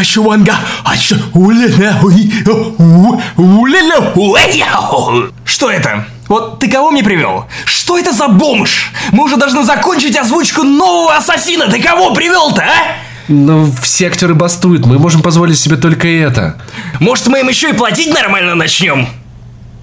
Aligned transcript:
Ашванга, 0.00 0.56
аш, 0.82 1.12
улена, 1.34 2.00
уи, 2.02 2.32
у, 2.46 3.20
улена, 3.36 4.12
уэйяу. 4.14 5.30
Что 5.44 5.70
это? 5.70 6.06
Вот 6.26 6.58
ты 6.58 6.70
кого 6.70 6.90
мне 6.90 7.02
привел? 7.02 7.44
Что 7.66 7.98
это 7.98 8.12
за 8.12 8.28
бомж? 8.28 8.92
Мы 9.12 9.24
уже 9.24 9.36
должны 9.36 9.62
закончить 9.62 10.16
озвучку 10.16 10.62
нового 10.62 11.16
ассасина. 11.16 11.68
Ты 11.68 11.82
кого 11.82 12.14
привел-то, 12.14 12.62
а? 12.62 12.96
Ну, 13.28 13.70
все 13.82 14.06
актеры 14.06 14.34
бастуют, 14.34 14.86
мы 14.86 14.98
можем 14.98 15.20
позволить 15.20 15.58
себе 15.58 15.76
только 15.76 16.08
это. 16.08 16.56
Может, 16.98 17.26
мы 17.26 17.40
им 17.40 17.50
еще 17.50 17.68
и 17.68 17.74
платить 17.74 18.14
нормально 18.14 18.54
начнем? 18.54 19.06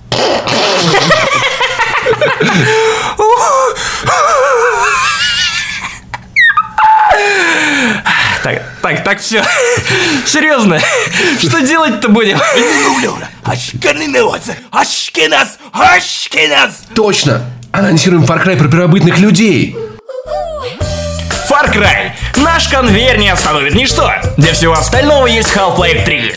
Так, 8.43 8.61
так, 8.81 9.03
так, 9.03 9.19
все. 9.19 9.43
Серьезно, 10.25 10.79
что 11.39 11.59
делать-то 11.61 12.09
будем? 12.09 12.39
Ашканинеос, 13.43 14.43
ашкенас, 14.71 15.57
ашкенас. 15.71 16.83
Точно! 16.93 17.43
Анонсируем 17.71 18.23
Far 18.23 18.43
Cry 18.43 18.57
про 18.57 18.67
первобытных 18.67 19.19
людей. 19.19 19.75
Far 21.49 21.73
Cry. 21.73 22.11
Наш 22.35 22.67
конвейер 22.67 23.17
не 23.17 23.29
остановит 23.29 23.73
ничто. 23.73 24.11
Для 24.37 24.53
всего 24.53 24.73
остального 24.73 25.27
есть 25.27 25.49
Half-Life 25.55 26.05
3. 26.05 26.35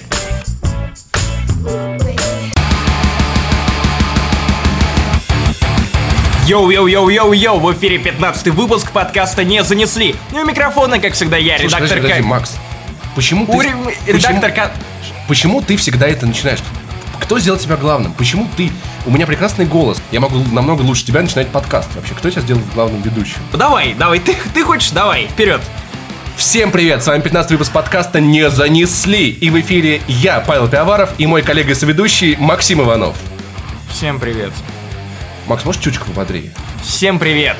Йоу-йоу-йоу-йоу-йоу, 6.50 7.60
в 7.60 7.72
эфире 7.74 7.98
15 7.98 8.48
выпуск 8.48 8.90
подкаста 8.90 9.44
«Не 9.44 9.62
занесли». 9.62 10.16
И 10.32 10.34
у 10.34 10.44
микрофона, 10.44 10.98
как 10.98 11.12
всегда, 11.12 11.36
я, 11.36 11.56
Слушай, 11.56 11.66
редактор 11.66 11.88
подожди, 11.88 12.08
подожди, 12.08 12.22
Макс. 12.22 12.56
Почему 13.14 13.46
ты, 13.46 13.52
У 13.52 13.60
ре- 13.60 13.74
редактор 14.08 14.50
Ка- 14.50 14.72
почему 15.28 15.62
ты 15.62 15.76
всегда 15.76 16.08
это 16.08 16.26
начинаешь? 16.26 16.58
Кто 17.20 17.38
сделал 17.38 17.56
тебя 17.56 17.76
главным? 17.76 18.12
Почему 18.14 18.48
ты? 18.56 18.72
У 19.06 19.12
меня 19.12 19.28
прекрасный 19.28 19.64
голос. 19.64 20.02
Я 20.10 20.18
могу 20.18 20.38
намного 20.50 20.82
лучше 20.82 21.04
тебя 21.04 21.22
начинать 21.22 21.46
подкаст. 21.50 21.88
Вообще, 21.94 22.14
кто 22.14 22.28
тебя 22.28 22.42
сделал 22.42 22.62
главным 22.74 23.00
ведущим? 23.00 23.38
Давай, 23.52 23.94
давай, 23.94 24.18
ты, 24.18 24.34
ты 24.52 24.64
хочешь, 24.64 24.90
давай, 24.90 25.28
вперед. 25.28 25.60
Всем 26.36 26.72
привет! 26.72 27.04
С 27.04 27.06
вами 27.06 27.20
15 27.20 27.52
выпуск 27.52 27.70
подкаста 27.70 28.18
«Не 28.20 28.50
занесли». 28.50 29.30
И 29.30 29.50
в 29.50 29.60
эфире 29.60 30.00
я, 30.08 30.40
Павел 30.40 30.66
Пиаваров, 30.66 31.10
и 31.16 31.28
мой 31.28 31.42
коллега 31.42 31.70
и 31.70 31.74
соведущий 31.76 32.34
Максим 32.40 32.82
Иванов. 32.82 33.14
Всем 33.88 34.18
привет. 34.18 34.50
Макс, 35.50 35.64
можешь 35.64 35.82
чуточку 35.82 36.06
пободрее? 36.06 36.52
Всем 36.84 37.18
привет. 37.18 37.56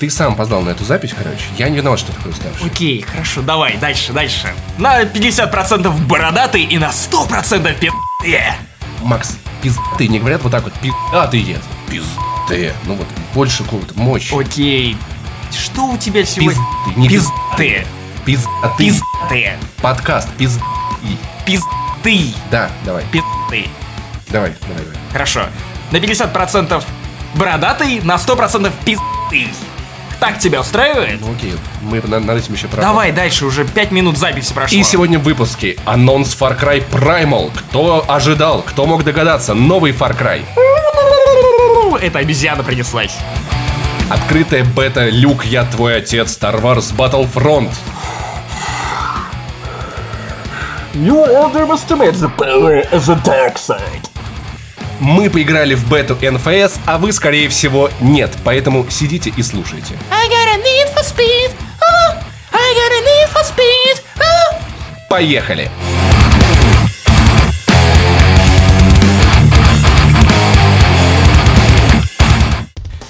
Ты 0.00 0.10
сам 0.10 0.34
позвал 0.34 0.62
на 0.62 0.70
эту 0.70 0.82
запись, 0.82 1.14
короче. 1.16 1.44
Я 1.56 1.68
не 1.68 1.76
виноват, 1.76 2.00
что 2.00 2.12
такой 2.12 2.32
уставший. 2.32 2.66
Окей, 2.66 3.02
хорошо, 3.02 3.40
давай, 3.40 3.76
дальше, 3.76 4.12
дальше. 4.12 4.52
На 4.78 5.02
50% 5.02 5.88
бородатый 6.08 6.64
и 6.64 6.78
на 6.78 6.90
100% 6.90 7.78
пи***е. 7.78 8.56
Макс, 9.00 9.38
пиздатые 9.62 10.08
не 10.08 10.18
говорят 10.18 10.42
вот 10.42 10.50
так 10.50 10.64
вот, 10.64 10.72
пиздатые. 10.72 11.60
Пиздатые. 11.88 12.74
Ну 12.86 12.96
вот, 12.96 13.06
больше 13.32 13.62
какого-то 13.62 13.96
мощи. 13.96 14.34
Окей. 14.34 14.96
Что 15.56 15.84
у 15.84 15.96
тебя 15.96 16.24
сегодня? 16.24 16.58
Пиздатые, 16.58 16.96
не 16.96 17.08
Пиздатые. 17.08 17.86
Пиздатые. 18.24 18.90
Пиздатые. 18.90 19.58
Подкаст, 19.80 20.28
пизд... 20.36 20.60
Пизды. 21.46 22.34
Да, 22.50 22.68
давай, 22.84 23.04
Пизды. 23.12 23.68
давай, 24.30 24.52
давай, 24.66 24.84
давай. 24.84 24.98
Хорошо. 25.12 25.46
На 25.92 25.98
50% 25.98 26.82
бородатый, 27.34 28.00
на 28.02 28.16
100% 28.16 28.72
пизды. 28.84 29.48
Так 30.20 30.38
тебя 30.38 30.60
устраивает? 30.60 31.20
Ну 31.20 31.32
окей, 31.32 31.54
мы 31.82 32.00
на- 32.02 32.20
над 32.20 32.38
этим 32.38 32.54
еще 32.54 32.68
поработаем. 32.68 32.92
Давай 32.92 33.12
дальше, 33.12 33.44
уже 33.44 33.64
5 33.64 33.90
минут 33.90 34.16
записи 34.16 34.52
прошло. 34.54 34.78
И 34.78 34.82
сегодня 34.84 35.18
в 35.18 35.22
выпуске 35.24 35.76
анонс 35.84 36.36
Far 36.38 36.58
Cry 36.58 36.84
Primal. 36.90 37.50
Кто 37.56 38.04
ожидал, 38.08 38.62
кто 38.62 38.86
мог 38.86 39.02
догадаться, 39.04 39.52
новый 39.54 39.92
Far 39.92 40.16
Cry. 40.16 40.42
Эта 42.00 42.20
обезьяна 42.20 42.62
принеслась. 42.62 43.16
Открытая 44.08 44.64
бета 44.64 45.08
Люк, 45.08 45.44
я 45.44 45.64
твой 45.64 45.96
отец, 45.98 46.38
Star 46.40 46.60
Wars 46.60 46.94
Battlefront. 46.96 47.70
You 50.94 51.24
underestimate 51.26 52.14
the 52.14 52.28
power 52.36 52.82
of 52.92 53.06
the 53.06 53.16
dark 53.24 53.56
side. 53.56 54.08
Мы 55.02 55.28
поиграли 55.30 55.74
в 55.74 55.90
бету 55.90 56.14
NFS, 56.14 56.78
а 56.86 56.96
вы, 56.96 57.12
скорее 57.12 57.48
всего, 57.48 57.90
нет. 58.00 58.30
Поэтому 58.44 58.88
сидите 58.88 59.32
и 59.36 59.42
слушайте. 59.42 59.98
I 60.12 60.28
got 60.28 60.42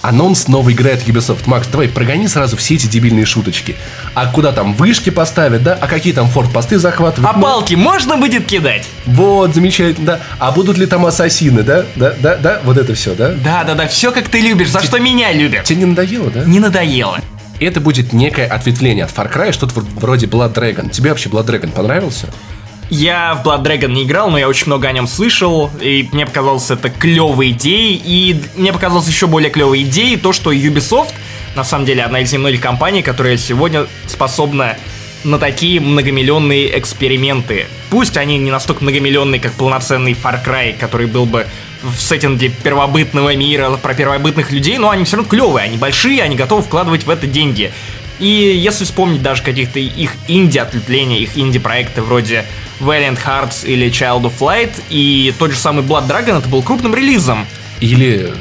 Анонс 0.03 0.49
новой 0.49 0.73
игры 0.73 0.91
от 0.91 1.03
Ubisoft. 1.05 1.43
Макс, 1.47 1.69
давай 1.69 1.89
прогони 1.89 2.27
сразу 2.27 2.57
все 2.57 2.75
эти 2.75 2.87
дебильные 2.89 3.25
шуточки. 3.25 3.77
А 4.15 4.27
куда 4.27 4.51
там 4.53 4.75
вышки 4.75 5.11
поставят, 5.11 5.63
да? 5.63 5.79
А 5.81 5.87
какие 5.87 6.13
там 6.13 6.29
форт-посты 6.29 6.79
захватывать? 6.79 7.31
А 7.31 7.37
Ну, 7.37 7.43
палки 7.43 7.75
можно 7.75 8.17
будет 8.17 8.45
кидать? 8.47 8.85
Вот, 9.07 9.55
замечательно, 9.55 10.05
да. 10.07 10.21
А 10.41 10.51
будут 10.51 10.77
ли 10.77 10.87
там 10.87 11.07
ассасины, 11.07 11.63
да? 11.63 11.85
Да, 11.95 12.15
да, 12.19 12.37
да, 12.37 12.61
вот 12.65 12.77
это 12.79 12.95
все, 12.95 13.15
да? 13.15 13.29
Да, 13.31 13.63
да, 13.63 13.75
да, 13.75 13.87
все 13.87 14.11
как 14.11 14.29
ты 14.29 14.41
любишь, 14.41 14.71
за 14.71 14.83
что 14.83 14.99
меня 14.99 15.33
любят. 15.33 15.65
Тебе 15.65 15.79
не 15.79 15.85
надоело, 15.87 16.31
да? 16.31 16.45
Не 16.45 16.59
надоело. 16.59 17.19
Это 17.61 17.81
будет 17.81 18.13
некое 18.13 18.47
ответвление 18.49 19.05
от 19.05 19.13
Far 19.13 19.33
Cry, 19.33 19.53
что-то 19.53 19.81
вроде 19.95 20.27
Blood 20.27 20.53
Dragon. 20.53 20.91
Тебе 20.91 21.11
вообще 21.11 21.29
Blood 21.29 21.47
Dragon 21.47 21.71
понравился? 21.71 22.27
Я 22.95 23.33
в 23.37 23.47
Blood 23.47 23.63
Dragon 23.63 23.91
не 23.91 24.03
играл, 24.03 24.31
но 24.31 24.37
я 24.37 24.47
очень 24.47 24.67
много 24.67 24.87
о 24.87 24.93
нем 24.93 25.07
слышал, 25.07 25.71
и 25.81 26.07
мне 26.13 26.27
показалось 26.27 26.71
это 26.71 26.91
клевой 26.91 27.53
идеей, 27.53 27.99
и 28.05 28.39
мне 28.55 28.71
показалось 28.71 29.09
еще 29.09 29.27
более 29.27 29.49
клевой 29.49 29.81
идеей 29.81 30.19
то, 30.19 30.35
что 30.35 30.53
Ubisoft, 30.53 31.15
на 31.57 31.65
самом 31.65 31.87
деле, 31.87 32.03
одна 32.03 32.21
из 32.21 32.31
немногих 32.31 32.61
компаний, 32.61 33.03
которая 33.03 33.39
сегодня 33.39 33.87
способна 34.07 34.77
на 35.25 35.39
такие 35.39 35.81
многомиллионные 35.81 36.79
эксперименты. 36.79 37.67
Пусть 37.89 38.19
они 38.19 38.37
не 38.37 38.51
настолько 38.51 38.83
многомиллионные, 38.85 39.41
как 39.41 39.53
полноценный 39.55 40.13
Far 40.13 40.45
Cry, 40.45 40.77
который 40.79 41.07
был 41.07 41.25
бы 41.25 41.47
в 41.83 41.99
сеттинге 41.99 42.51
первобытного 42.51 43.35
мира, 43.35 43.71
про 43.79 43.95
первобытных 43.95 44.51
людей, 44.51 44.77
но 44.77 44.91
они 44.91 45.05
все 45.05 45.17
равно 45.17 45.31
клевые, 45.31 45.65
они 45.65 45.79
большие, 45.79 46.23
они 46.23 46.37
готовы 46.37 46.61
вкладывать 46.61 47.07
в 47.07 47.11
это 47.11 47.27
деньги. 47.27 47.73
И 48.23 48.27
если 48.27 48.85
вспомнить 48.85 49.21
даже 49.21 49.43
каких-то 49.43 49.81
их 49.81 50.13
инди-ответвления, 50.29 51.19
их 51.19 51.37
инди-проекты 51.37 52.03
вроде 52.03 52.45
Valiant 52.79 53.19
Hearts 53.21 53.67
или 53.67 53.91
Child 53.91 54.23
of 54.23 54.39
Light, 54.39 54.71
и 54.91 55.35
тот 55.41 55.51
же 55.51 55.57
самый 55.57 55.85
Blood 55.85 56.07
Dragon, 56.07 56.39
это 56.39 56.49
был 56.49 56.63
крупным 56.63 56.95
релизом. 56.95 57.45
Или 57.81 58.33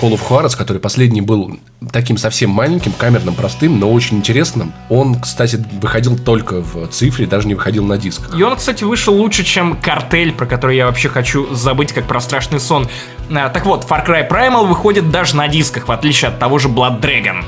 Call 0.00 0.14
of 0.14 0.20
Juarez, 0.28 0.56
который 0.56 0.78
последний 0.78 1.20
был 1.20 1.56
таким 1.92 2.16
совсем 2.16 2.50
маленьким, 2.50 2.90
камерным, 2.90 3.36
простым, 3.36 3.78
но 3.78 3.92
очень 3.92 4.16
интересным. 4.16 4.72
Он, 4.88 5.20
кстати, 5.20 5.64
выходил 5.80 6.18
только 6.18 6.60
в 6.60 6.88
цифре, 6.88 7.26
даже 7.26 7.46
не 7.46 7.54
выходил 7.54 7.84
на 7.84 7.96
диск. 7.96 8.34
И 8.36 8.42
он, 8.42 8.56
кстати, 8.56 8.82
вышел 8.82 9.14
лучше, 9.14 9.44
чем 9.44 9.76
Картель, 9.76 10.32
про 10.32 10.46
который 10.46 10.76
я 10.76 10.86
вообще 10.86 11.08
хочу 11.08 11.54
забыть, 11.54 11.92
как 11.92 12.08
про 12.08 12.20
страшный 12.20 12.58
сон. 12.58 12.88
А, 13.30 13.50
так 13.50 13.66
вот, 13.66 13.86
Far 13.88 14.04
Cry 14.04 14.28
Primal 14.28 14.66
выходит 14.66 15.12
даже 15.12 15.36
на 15.36 15.46
дисках, 15.46 15.86
в 15.86 15.92
отличие 15.92 16.30
от 16.30 16.40
того 16.40 16.58
же 16.58 16.66
Blood 16.68 17.00
Dragon. 17.00 17.44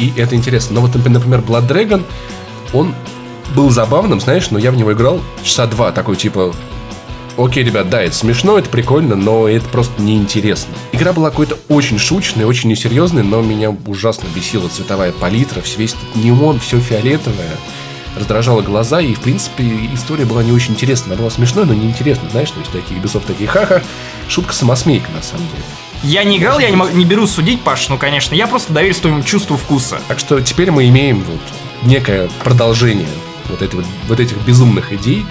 И 0.00 0.12
это 0.16 0.34
интересно. 0.34 0.76
Но 0.76 0.80
вот, 0.80 0.94
например, 0.94 1.40
Blood 1.40 1.68
Dragon, 1.68 2.02
он 2.72 2.94
был 3.54 3.70
забавным, 3.70 4.20
знаешь, 4.20 4.50
но 4.50 4.58
я 4.58 4.72
в 4.72 4.76
него 4.76 4.92
играл 4.92 5.20
часа 5.42 5.66
два, 5.66 5.92
такой 5.92 6.16
типа... 6.16 6.52
Окей, 7.36 7.62
ребят, 7.64 7.88
да, 7.88 8.02
это 8.02 8.14
смешно, 8.14 8.58
это 8.58 8.68
прикольно, 8.68 9.14
но 9.14 9.48
это 9.48 9.66
просто 9.68 10.02
неинтересно. 10.02 10.74
Игра 10.92 11.12
была 11.12 11.30
какой-то 11.30 11.56
очень 11.68 11.98
шучной, 11.98 12.44
очень 12.44 12.68
несерьезной, 12.68 13.22
но 13.22 13.40
меня 13.40 13.74
ужасно 13.86 14.26
бесила 14.34 14.68
цветовая 14.68 15.12
палитра, 15.12 15.62
весь 15.76 15.94
этот 15.94 16.16
неон, 16.16 16.58
все 16.58 16.80
фиолетовое, 16.80 17.56
раздражало 18.16 18.62
глаза, 18.62 19.00
и, 19.00 19.14
в 19.14 19.20
принципе, 19.20 19.64
история 19.94 20.24
была 20.24 20.42
не 20.42 20.52
очень 20.52 20.72
интересная. 20.72 21.12
Она 21.12 21.20
была 21.20 21.30
смешной, 21.30 21.64
но 21.64 21.72
неинтересной, 21.72 22.30
знаешь, 22.30 22.50
то 22.50 22.58
есть 22.58 22.72
такие 22.72 23.00
Ubisoft 23.00 23.26
такие, 23.26 23.48
ха-ха, 23.48 23.80
шутка-самосмейка, 24.28 25.10
на 25.12 25.22
самом 25.22 25.46
деле. 25.46 25.64
Я 26.02 26.24
не 26.24 26.38
играл, 26.38 26.58
я 26.58 26.70
не, 26.70 26.94
не 26.94 27.04
беру 27.04 27.26
судить, 27.26 27.60
Паш, 27.60 27.88
ну, 27.88 27.98
конечно, 27.98 28.34
я 28.34 28.46
просто 28.46 28.72
доверюсь 28.72 28.98
твоему 28.98 29.22
чувству 29.22 29.56
вкуса. 29.56 30.00
Так 30.08 30.18
что 30.18 30.40
теперь 30.40 30.70
мы 30.70 30.88
имеем 30.88 31.22
вот 31.22 31.40
некое 31.82 32.30
продолжение 32.42 33.08
вот, 33.48 33.60
этой 33.60 33.76
вот, 33.76 33.84
вот 34.08 34.20
этих 34.20 34.38
безумных 34.38 34.92
идей, 34.92 35.26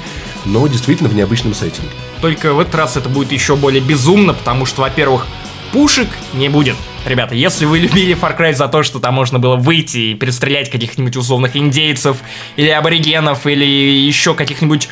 но 0.45 0.67
действительно 0.67 1.09
в 1.09 1.15
необычном 1.15 1.53
сеттинге. 1.55 1.89
Только 2.21 2.53
в 2.53 2.59
этот 2.59 2.75
раз 2.75 2.97
это 2.97 3.09
будет 3.09 3.31
еще 3.31 3.55
более 3.55 3.81
безумно, 3.81 4.33
потому 4.33 4.65
что, 4.65 4.81
во-первых, 4.81 5.25
пушек 5.71 6.09
не 6.33 6.49
будет. 6.49 6.75
Ребята, 7.09 7.33
если 7.33 7.65
вы 7.65 7.79
любили 7.79 8.15
Far 8.15 8.37
Cry 8.37 8.53
за 8.53 8.67
то, 8.67 8.83
что 8.83 8.99
там 8.99 9.15
можно 9.15 9.39
было 9.39 9.55
выйти 9.55 9.97
и 9.97 10.13
перестрелять 10.13 10.69
каких-нибудь 10.69 11.17
условных 11.17 11.57
индейцев, 11.57 12.17
или 12.55 12.69
аборигенов, 12.69 13.47
или 13.47 13.65
еще 13.65 14.35
каких-нибудь 14.35 14.89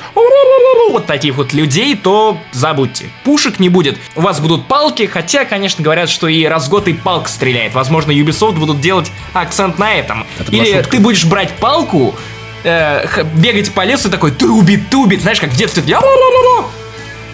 вот 0.89 1.05
таких 1.05 1.35
вот 1.35 1.53
людей, 1.53 1.95
то 1.95 2.39
забудьте. 2.53 3.11
Пушек 3.23 3.59
не 3.59 3.69
будет. 3.69 3.99
У 4.15 4.21
вас 4.21 4.39
будут 4.39 4.65
палки, 4.65 5.05
хотя, 5.05 5.45
конечно, 5.45 5.83
говорят, 5.83 6.09
что 6.09 6.27
и 6.27 6.43
раз 6.45 6.65
в 6.65 6.69
год 6.71 6.87
и 6.87 6.93
палка 6.93 7.29
стреляет. 7.29 7.75
Возможно, 7.75 8.11
Ubisoft 8.11 8.53
будут 8.53 8.81
делать 8.81 9.11
акцент 9.33 9.77
на 9.77 9.93
этом. 9.93 10.25
Это 10.39 10.51
Или 10.51 10.81
ты 10.81 10.99
будешь 10.99 11.23
брать 11.25 11.51
палку, 11.57 12.15
э, 12.63 13.05
бегать 13.35 13.71
по 13.73 13.85
лесу 13.85 14.09
такой, 14.09 14.31
ты 14.31 14.49
убит, 14.49 14.89
ты 14.89 14.97
убит, 14.97 15.21
знаешь, 15.21 15.39
как 15.39 15.51
в 15.51 15.55
детстве. 15.55 15.83
«Ля-ля-ля-ля». 15.85 16.65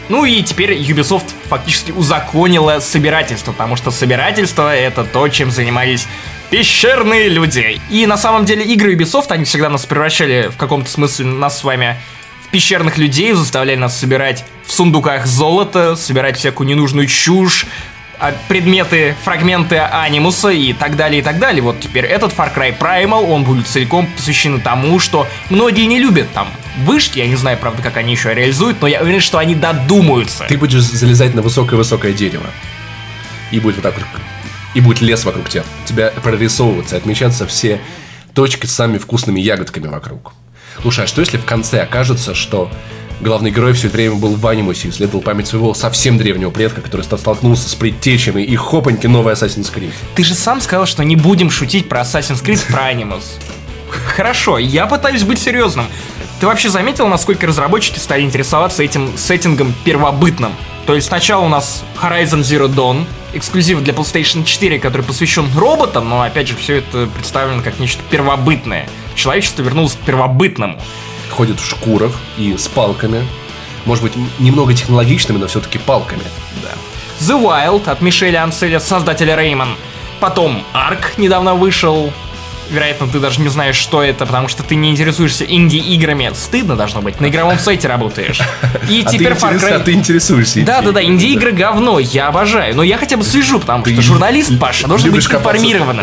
Ну 0.10 0.26
и 0.26 0.42
теперь 0.42 0.74
Ubisoft 0.74 1.32
фактически 1.50 1.92
узаконила 1.92 2.80
собирательство, 2.80 3.52
потому 3.52 3.76
что 3.76 3.92
собирательство 3.92 4.76
это 4.76 5.06
то, 5.06 5.28
чем 5.30 5.50
занимались 5.50 6.08
пещерные 6.50 7.30
люди. 7.30 7.82
И 7.90 8.06
на 8.06 8.18
самом 8.18 8.46
деле 8.46 8.64
игры 8.66 8.96
Ubisoft, 8.96 9.28
они 9.30 9.46
всегда 9.46 9.70
нас 9.70 9.86
превращали 9.86 10.50
в 10.54 10.58
каком-то 10.58 10.90
смысле 10.90 11.26
нас 11.26 11.60
с 11.60 11.64
вами 11.64 11.98
в 12.46 12.50
пещерных 12.50 12.98
людей, 12.98 13.34
заставляли 13.34 13.78
нас 13.78 13.98
собирать 13.98 14.46
в 14.66 14.72
сундуках 14.72 15.26
золото, 15.26 15.96
собирать 15.96 16.38
всякую 16.38 16.68
ненужную 16.68 17.08
чушь, 17.08 17.66
предметы, 18.48 19.16
фрагменты 19.24 19.78
анимуса 19.78 20.50
и 20.50 20.74
так 20.74 20.96
далее, 20.96 21.22
и 21.22 21.24
так 21.24 21.40
далее. 21.40 21.62
Вот 21.62 21.80
теперь 21.80 22.06
этот 22.06 22.34
Far 22.34 22.54
Cry 22.56 22.78
Primal, 22.78 23.30
он 23.30 23.44
будет 23.44 23.68
целиком 23.68 24.08
посвящен 24.08 24.62
тому, 24.62 25.00
что 25.00 25.28
многие 25.50 25.86
не 25.86 26.00
любят 26.00 26.32
там 26.34 26.48
вышки, 26.86 27.20
я 27.20 27.28
не 27.28 27.36
знаю, 27.36 27.58
правда, 27.58 27.82
как 27.82 27.98
они 27.98 28.14
еще 28.14 28.34
реализуют, 28.34 28.82
но 28.82 28.88
я 28.88 29.02
уверен, 29.02 29.20
что 29.20 29.38
они 29.38 29.56
додумаются. 29.56 30.46
Ты 30.48 30.58
будешь 30.58 30.82
залезать 30.82 31.36
на 31.36 31.42
высокое-высокое 31.42 32.14
дерево. 32.14 32.46
И 33.52 33.60
будет 33.60 33.76
вот 33.76 33.84
так 33.84 33.96
вот. 33.96 34.06
И 34.74 34.82
будет 34.82 35.02
лес 35.02 35.24
вокруг 35.24 35.50
тебя. 35.50 35.64
Тебя 35.86 36.10
прорисовываться, 36.10 36.98
отмечаться 36.98 37.46
все 37.46 37.80
точки 38.34 38.66
с 38.66 38.74
самыми 38.74 38.98
вкусными 38.98 39.40
ягодками 39.40 39.88
вокруг. 39.88 40.34
Слушай, 40.82 41.06
а 41.06 41.08
что 41.08 41.22
если 41.22 41.38
в 41.38 41.46
конце 41.46 41.82
окажется, 41.82 42.34
что 42.34 42.72
главный 43.24 43.50
герой 43.50 43.74
все 43.74 43.88
это 43.88 43.98
время 43.98 44.16
был 44.16 44.36
в 44.36 44.46
анимусе 44.46 44.88
и 44.88 44.92
исследовал 44.92 45.22
память 45.22 45.48
своего 45.48 45.74
совсем 45.74 46.18
древнего 46.18 46.52
предка, 46.52 46.82
который 46.82 47.02
столкнулся 47.02 47.68
с 47.68 47.74
предтечами 47.74 48.44
и 48.44 48.56
хопаньки 48.56 49.08
новый 49.08 49.34
Assassin's 49.34 49.74
Creed? 49.74 49.92
Ты 50.14 50.24
же 50.24 50.36
сам 50.36 50.62
сказал, 50.62 50.86
что 50.86 51.04
не 51.04 51.16
будем 51.16 51.50
шутить 51.50 51.90
про 51.90 52.02
Assassin's 52.02 52.44
Creed 52.44 52.64
про 52.72 52.92
Animus. 52.92 53.24
Хорошо, 53.90 54.58
я 54.58 54.86
пытаюсь 54.86 55.24
быть 55.24 55.40
серьезным. 55.40 55.86
Ты 56.40 56.48
вообще 56.48 56.70
заметил, 56.70 57.08
насколько 57.08 57.48
разработчики 57.48 58.00
стали 58.00 58.22
интересоваться 58.22 58.84
этим 58.84 59.18
сеттингом 59.18 59.74
первобытным? 59.86 60.52
То 60.86 60.96
есть 60.96 61.08
сначала 61.08 61.46
у 61.46 61.48
нас 61.48 61.84
Horizon 62.02 62.42
Zero 62.42 62.68
Dawn, 62.68 63.06
эксклюзив 63.34 63.82
для 63.82 63.94
PlayStation 63.94 64.44
4, 64.44 64.80
который 64.80 65.04
посвящен 65.04 65.48
роботам, 65.56 66.10
но 66.10 66.22
опять 66.22 66.50
же 66.50 66.56
все 66.56 66.78
это 66.78 67.08
представлено 67.16 67.62
как 67.64 67.80
нечто 67.80 68.02
первобытное. 68.10 68.90
Человечество 69.16 69.62
вернулось 69.62 69.94
к 69.94 70.00
первобытному. 70.00 70.78
Ходит 71.34 71.60
в 71.60 71.68
шкурах 71.68 72.12
и 72.38 72.56
с 72.56 72.68
палками. 72.68 73.26
Может 73.86 74.04
быть, 74.04 74.14
немного 74.38 74.76
технологичными, 74.76 75.40
но 75.40 75.48
все-таки 75.48 75.80
палками. 75.80 76.22
The 77.20 77.42
Wild 77.42 77.90
от 77.90 78.02
Мишеля 78.02 78.44
Анселя, 78.44 78.80
создателя 78.80 79.36
Реймон. 79.36 79.76
Потом 80.20 80.64
Арк 80.74 81.18
недавно 81.18 81.56
вышел. 81.56 82.14
Вероятно, 82.70 83.08
ты 83.08 83.20
даже 83.20 83.42
не 83.42 83.50
знаешь, 83.50 83.76
что 83.76 84.04
это, 84.04 84.28
потому 84.28 84.48
что 84.48 84.62
ты 84.62 84.76
не 84.76 84.92
интересуешься 84.92 85.44
инди-играми. 85.44 86.32
Стыдно 86.36 86.76
должно 86.76 87.02
быть, 87.02 87.20
на 87.20 87.28
игровом 87.28 87.58
сайте 87.58 87.88
работаешь. 87.88 88.40
И 88.88 89.02
А 89.06 89.10
ты, 89.10 89.18
теперь 89.18 89.34
Far 89.34 89.60
Cry... 89.60 89.74
а 89.74 89.80
ты 89.80 89.94
интересуешься. 89.94 90.62
Да, 90.64 90.82
да, 90.82 90.92
да, 90.92 91.04
инди-игры 91.04 91.52
говно, 91.52 91.98
я 91.98 92.28
обожаю. 92.28 92.76
Но 92.76 92.84
я 92.84 92.98
хотя 93.00 93.18
бы 93.18 93.24
слежу, 93.24 93.60
потому 93.60 93.84
что 93.86 94.02
журналист, 94.02 94.60
Паша, 94.60 94.88
должен 94.88 95.12
быть 95.12 95.24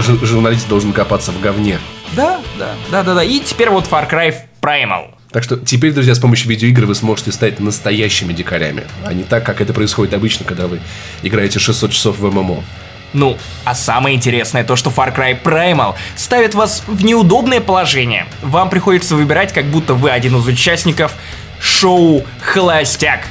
жу- 0.00 0.24
Журналист 0.26 0.68
должен 0.68 0.92
копаться 0.92 1.30
в 1.30 1.40
говне. 1.40 1.78
Да, 2.12 2.40
да, 2.58 2.70
да, 2.90 3.04
да, 3.04 3.14
да. 3.14 3.22
И 3.22 3.38
теперь 3.38 3.70
вот 3.70 3.86
Far 3.88 4.10
Cry 4.10 4.34
Primal. 4.60 5.19
Так 5.32 5.44
что 5.44 5.56
теперь, 5.56 5.92
друзья, 5.92 6.14
с 6.14 6.18
помощью 6.18 6.48
видеоигр 6.48 6.86
вы 6.86 6.94
сможете 6.94 7.30
стать 7.30 7.60
настоящими 7.60 8.32
дикарями, 8.32 8.84
а 9.04 9.12
не 9.12 9.22
так, 9.22 9.44
как 9.44 9.60
это 9.60 9.72
происходит 9.72 10.12
обычно, 10.12 10.44
когда 10.44 10.66
вы 10.66 10.80
играете 11.22 11.60
600 11.60 11.92
часов 11.92 12.18
в 12.18 12.30
ММО. 12.30 12.64
Ну, 13.12 13.36
а 13.64 13.74
самое 13.74 14.16
интересное 14.16 14.64
то, 14.64 14.76
что 14.76 14.90
Far 14.90 15.14
Cry 15.14 15.40
Primal 15.40 15.94
ставит 16.16 16.54
вас 16.54 16.82
в 16.86 17.04
неудобное 17.04 17.60
положение. 17.60 18.26
Вам 18.42 18.70
приходится 18.70 19.14
выбирать, 19.16 19.52
как 19.52 19.66
будто 19.66 19.94
вы 19.94 20.10
один 20.10 20.36
из 20.36 20.46
участников 20.46 21.14
шоу 21.60 22.24
«Холостяк» 22.40 23.26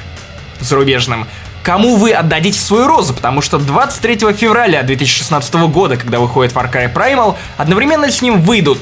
зарубежным. 0.60 1.26
Кому 1.62 1.96
вы 1.96 2.12
отдадите 2.12 2.58
свою 2.58 2.86
розу, 2.86 3.12
потому 3.12 3.42
что 3.42 3.58
23 3.58 4.32
февраля 4.32 4.82
2016 4.82 5.54
года, 5.68 5.96
когда 5.96 6.18
выходит 6.18 6.54
Far 6.54 6.70
Cry 6.72 6.92
Primal, 6.92 7.36
одновременно 7.58 8.10
с 8.10 8.22
ним 8.22 8.40
выйдут 8.40 8.78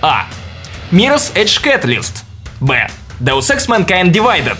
А. 0.00 0.26
Mirror's 0.90 1.32
Edge 1.34 1.62
Catalyst 1.62 2.21
Б. 2.62 2.88
Deus 3.20 3.50
Ex 3.50 3.66
Mankind 3.66 4.12
Divided 4.12 4.56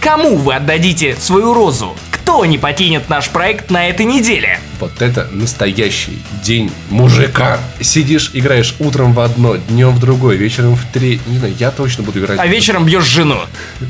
Кому 0.00 0.36
вы 0.36 0.54
отдадите 0.54 1.16
свою 1.16 1.54
розу? 1.54 1.96
Кто 2.12 2.44
не 2.44 2.56
покинет 2.56 3.08
наш 3.08 3.28
проект 3.30 3.68
на 3.70 3.88
этой 3.88 4.06
неделе? 4.06 4.60
Вот 4.78 5.02
это 5.02 5.28
настоящий 5.32 6.22
день 6.44 6.70
мужика. 6.88 7.58
Сидишь, 7.80 8.30
играешь 8.32 8.76
утром 8.78 9.12
в 9.12 9.18
одно, 9.18 9.56
днем 9.56 9.90
в 9.90 9.98
другое, 9.98 10.36
вечером 10.36 10.76
в 10.76 10.84
три. 10.92 11.20
Не 11.26 11.38
знаю, 11.38 11.54
я 11.58 11.72
точно 11.72 12.04
буду 12.04 12.20
играть. 12.20 12.38
А 12.38 12.46
вечером 12.46 12.84
бьешь 12.84 13.04
жену. 13.04 13.40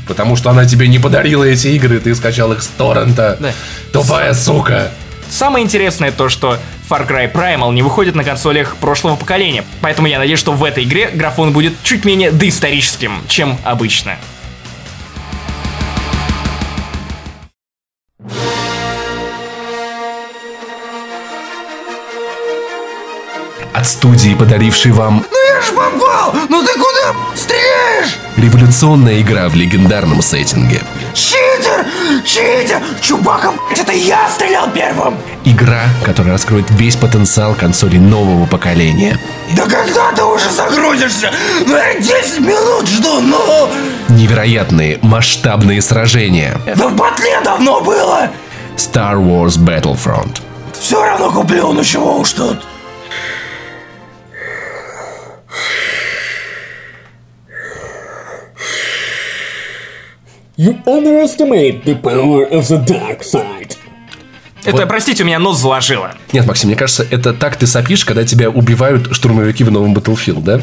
Потому 0.07 0.35
что 0.35 0.49
она 0.49 0.65
тебе 0.65 0.87
не 0.87 0.97
подарила 0.97 1.43
эти 1.43 1.67
игры, 1.67 1.99
ты 1.99 2.15
скачал 2.15 2.51
их 2.53 2.63
с 2.63 2.67
торрента. 2.67 3.37
Да. 3.39 3.53
Тупая 3.91 4.33
сука. 4.33 4.91
Самое 5.33 5.65
интересное 5.65 6.11
то, 6.11 6.29
что 6.29 6.59
Far 6.87 7.09
Cry 7.09 7.33
Primal 7.33 7.73
не 7.73 7.81
выходит 7.81 8.13
на 8.13 8.23
консолях 8.23 8.75
прошлого 8.75 9.15
поколения, 9.15 9.65
поэтому 9.81 10.07
я 10.07 10.19
надеюсь, 10.19 10.37
что 10.37 10.51
в 10.51 10.63
этой 10.63 10.83
игре 10.83 11.09
графон 11.11 11.53
будет 11.53 11.73
чуть 11.81 12.05
менее 12.05 12.29
доисторическим, 12.29 13.13
чем 13.27 13.57
обычно. 13.63 14.15
От 23.73 23.87
студии, 23.87 24.35
подарившей 24.35 24.91
вам 24.91 25.25
попал! 25.73 26.33
Ну 26.49 26.63
ты 26.63 26.73
куда 26.73 27.15
стреляешь? 27.35 28.19
революционная 28.37 29.21
игра 29.21 29.47
в 29.47 29.55
легендарном 29.55 30.21
сеттинге. 30.21 30.81
Читер! 31.13 31.85
Читер! 32.25 32.81
Чубака, 33.01 33.53
это 33.71 33.93
я 33.93 34.27
стрелял 34.29 34.69
первым! 34.71 35.15
Игра, 35.45 35.83
которая 36.03 36.33
раскроет 36.33 36.69
весь 36.71 36.95
потенциал 36.95 37.55
консолей 37.55 37.99
нового 37.99 38.45
поколения. 38.45 39.17
Да 39.55 39.63
когда 39.63 40.11
ты 40.11 40.23
уже 40.23 40.49
загрузишься? 40.51 41.31
Ну 41.65 41.75
я 41.75 41.99
10 41.99 42.39
минут 42.39 42.87
жду, 42.87 43.21
ну! 43.21 43.69
Невероятные 44.09 44.99
масштабные 45.01 45.81
сражения. 45.81 46.59
Да 46.75 46.87
в 46.87 46.95
батле 46.95 47.39
давно 47.43 47.81
было! 47.81 48.29
Star 48.75 49.15
Wars 49.15 49.57
Battlefront. 49.57 50.41
Все 50.79 51.01
равно 51.03 51.31
куплю, 51.31 51.71
ну 51.71 51.83
чего 51.83 52.17
уж 52.17 52.33
тут. 52.33 52.57
You 60.55 60.77
underestimate 60.85 61.83
the 61.83 61.95
power 61.99 62.47
of 62.51 62.67
the 62.67 62.77
dark 62.85 63.21
side. 63.23 63.75
Это, 64.63 64.85
простите, 64.85 65.23
у 65.23 65.25
меня 65.25 65.39
нос 65.39 65.57
заложило. 65.59 66.13
Нет, 66.31 66.45
Максим, 66.45 66.69
мне 66.69 66.77
кажется, 66.77 67.05
это 67.09 67.33
так 67.33 67.55
ты 67.55 67.65
сопишь, 67.65 68.05
когда 68.05 68.23
тебя 68.23 68.49
убивают 68.51 69.15
штурмовики 69.15 69.63
в 69.63 69.71
новом 69.71 69.95
Battlefield, 69.95 70.43
да? 70.43 70.61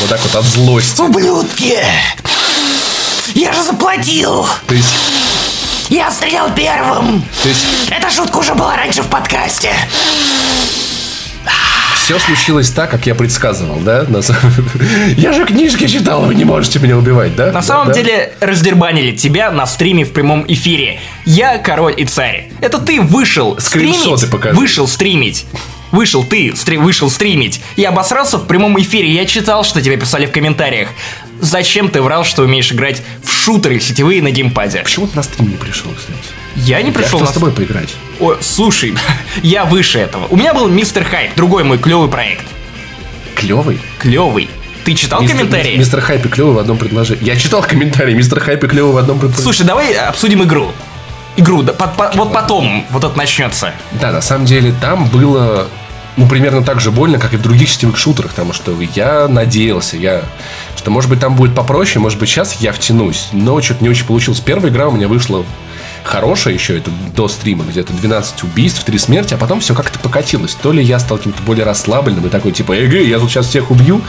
Вот 0.00 0.08
так 0.08 0.20
вот 0.22 0.34
от 0.36 0.44
злости. 0.44 1.00
Ублюдки! 1.00 1.76
Я 3.34 3.52
же 3.52 3.62
заплатил! 3.64 4.46
То 4.68 4.74
есть, 4.74 4.88
Я 5.90 6.10
стрелял 6.12 6.54
первым! 6.54 7.22
то 7.42 7.48
есть 7.48 7.64
Эта 7.90 8.08
шутка 8.10 8.36
уже 8.38 8.54
была 8.54 8.76
раньше 8.76 9.02
в 9.02 9.08
подкасте. 9.08 9.72
Все 12.08 12.18
случилось 12.18 12.70
так, 12.70 12.90
как 12.90 13.04
я 13.04 13.14
предсказывал, 13.14 13.80
да? 13.80 14.06
Я 15.18 15.34
же 15.34 15.44
книжки 15.44 15.86
читал, 15.86 16.22
вы 16.24 16.34
не 16.34 16.46
можете 16.46 16.78
меня 16.78 16.96
убивать, 16.96 17.36
да? 17.36 17.52
На 17.52 17.60
самом 17.60 17.92
деле, 17.92 18.32
раздербанили 18.40 19.14
тебя 19.14 19.50
на 19.50 19.66
стриме 19.66 20.06
в 20.06 20.12
прямом 20.14 20.42
эфире. 20.48 21.00
Я 21.26 21.58
король 21.58 21.92
и 21.98 22.06
царь. 22.06 22.48
Это 22.62 22.78
ты 22.78 23.02
вышел 23.02 23.58
Скриншоты 23.60 24.16
стримить. 24.16 24.30
покажи. 24.32 24.56
Вышел 24.56 24.88
стримить. 24.88 25.44
Вышел 25.92 26.24
ты, 26.24 26.54
стри- 26.56 26.78
вышел 26.78 27.10
стримить. 27.10 27.60
Я 27.76 27.90
обосрался 27.90 28.38
в 28.38 28.46
прямом 28.46 28.80
эфире. 28.80 29.10
Я 29.10 29.26
читал, 29.26 29.62
что 29.62 29.82
тебе 29.82 29.98
писали 29.98 30.24
в 30.24 30.32
комментариях. 30.32 30.88
Зачем 31.40 31.88
ты 31.88 32.02
врал, 32.02 32.24
что 32.24 32.42
умеешь 32.42 32.72
играть 32.72 33.02
в 33.22 33.30
шутеры 33.32 33.80
сетевые 33.80 34.22
на 34.22 34.30
геймпаде? 34.30 34.80
Почему 34.82 35.06
ты 35.06 35.16
на 35.16 35.22
стрим 35.22 35.50
не 35.50 35.56
пришел, 35.56 35.90
кстати? 35.96 36.18
Я 36.56 36.82
не 36.82 36.88
Я 36.88 36.92
пришел 36.94 37.10
хотел 37.20 37.20
на 37.20 37.26
с 37.26 37.32
тобой 37.32 37.52
поиграть. 37.52 37.94
Ой, 38.18 38.36
слушай, 38.40 38.94
я 39.42 39.64
выше 39.64 39.98
этого. 40.00 40.26
У 40.30 40.36
меня 40.36 40.52
был 40.54 40.68
Мистер 40.68 41.04
Хайп, 41.04 41.34
другой 41.36 41.62
мой 41.64 41.78
клевый 41.78 42.08
проект. 42.08 42.44
Клевый. 43.36 43.78
Клевый. 43.98 44.48
Ты 44.84 44.94
читал 44.94 45.20
комментарии? 45.24 45.76
Мистер 45.76 46.00
Хайпи 46.00 46.28
клевый 46.28 46.54
в 46.54 46.58
одном 46.58 46.78
предложении. 46.78 47.22
Я 47.24 47.36
читал 47.36 47.62
комментарии, 47.62 48.14
мистер 48.14 48.40
Хайпи 48.40 48.66
клевый 48.66 48.92
в 48.94 48.96
одном 48.96 49.18
предложении. 49.18 49.44
Слушай, 49.44 49.66
давай 49.66 49.92
обсудим 49.94 50.42
игру. 50.44 50.72
Игру, 51.36 51.62
да, 51.62 51.72
по- 51.74 51.86
по- 51.88 52.10
вот 52.14 52.32
потом 52.32 52.84
вот 52.90 53.04
это 53.04 53.16
начнется. 53.16 53.72
Да, 54.00 54.10
на 54.12 54.20
самом 54.22 54.46
деле 54.46 54.74
там 54.80 55.06
было 55.08 55.68
ну, 56.18 56.26
примерно 56.26 56.64
так 56.64 56.80
же 56.80 56.90
больно, 56.90 57.18
как 57.18 57.32
и 57.32 57.36
в 57.36 57.42
других 57.42 57.70
сетевых 57.70 57.96
шутерах, 57.96 58.30
потому 58.30 58.52
что 58.52 58.76
я 58.94 59.28
надеялся, 59.28 59.96
я, 59.96 60.24
что, 60.76 60.90
может 60.90 61.08
быть, 61.08 61.20
там 61.20 61.36
будет 61.36 61.54
попроще, 61.54 62.00
может 62.00 62.18
быть, 62.18 62.28
сейчас 62.28 62.60
я 62.60 62.72
втянусь, 62.72 63.28
но 63.32 63.62
что-то 63.62 63.84
не 63.84 63.88
очень 63.88 64.04
получилось. 64.04 64.40
Первая 64.40 64.72
игра 64.72 64.88
у 64.88 64.90
меня 64.90 65.06
вышла 65.06 65.44
хорошая 66.02 66.54
еще, 66.54 66.76
это 66.76 66.90
до 67.14 67.28
стрима, 67.28 67.64
где-то 67.64 67.92
12 67.92 68.42
убийств, 68.42 68.82
3 68.82 68.98
смерти, 68.98 69.34
а 69.34 69.36
потом 69.36 69.60
все 69.60 69.74
как-то 69.74 70.00
покатилось. 70.00 70.56
То 70.56 70.72
ли 70.72 70.82
я 70.82 70.98
стал 70.98 71.18
каким-то 71.18 71.40
более 71.44 71.64
расслабленным 71.64 72.26
и 72.26 72.30
такой, 72.30 72.50
типа, 72.50 72.72
эгэ, 72.72 73.04
я 73.04 73.20
тут 73.20 73.30
сейчас 73.30 73.46
всех 73.46 73.70
убью, 73.70 74.02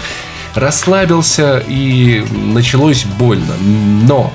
расслабился 0.56 1.64
и 1.68 2.26
началось 2.32 3.06
больно. 3.06 3.54
Но 3.62 4.34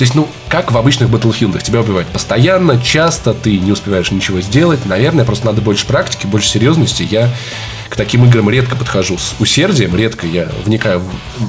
то 0.00 0.04
есть, 0.04 0.14
ну, 0.14 0.26
как 0.48 0.72
в 0.72 0.78
обычных 0.78 1.10
Батлфилдах. 1.10 1.62
Тебя 1.62 1.80
убивают 1.80 2.08
постоянно, 2.08 2.80
часто, 2.80 3.34
ты 3.34 3.58
не 3.58 3.70
успеваешь 3.70 4.10
ничего 4.10 4.40
сделать. 4.40 4.86
Наверное, 4.86 5.26
просто 5.26 5.44
надо 5.44 5.60
больше 5.60 5.84
практики, 5.84 6.26
больше 6.26 6.48
серьезности. 6.48 7.02
Я 7.02 7.28
к 7.90 7.96
таким 7.96 8.24
играм 8.24 8.48
редко 8.48 8.76
подхожу 8.76 9.18
с 9.18 9.34
усердием, 9.40 9.96
редко 9.96 10.26
я 10.26 10.48
вникаю 10.64 11.02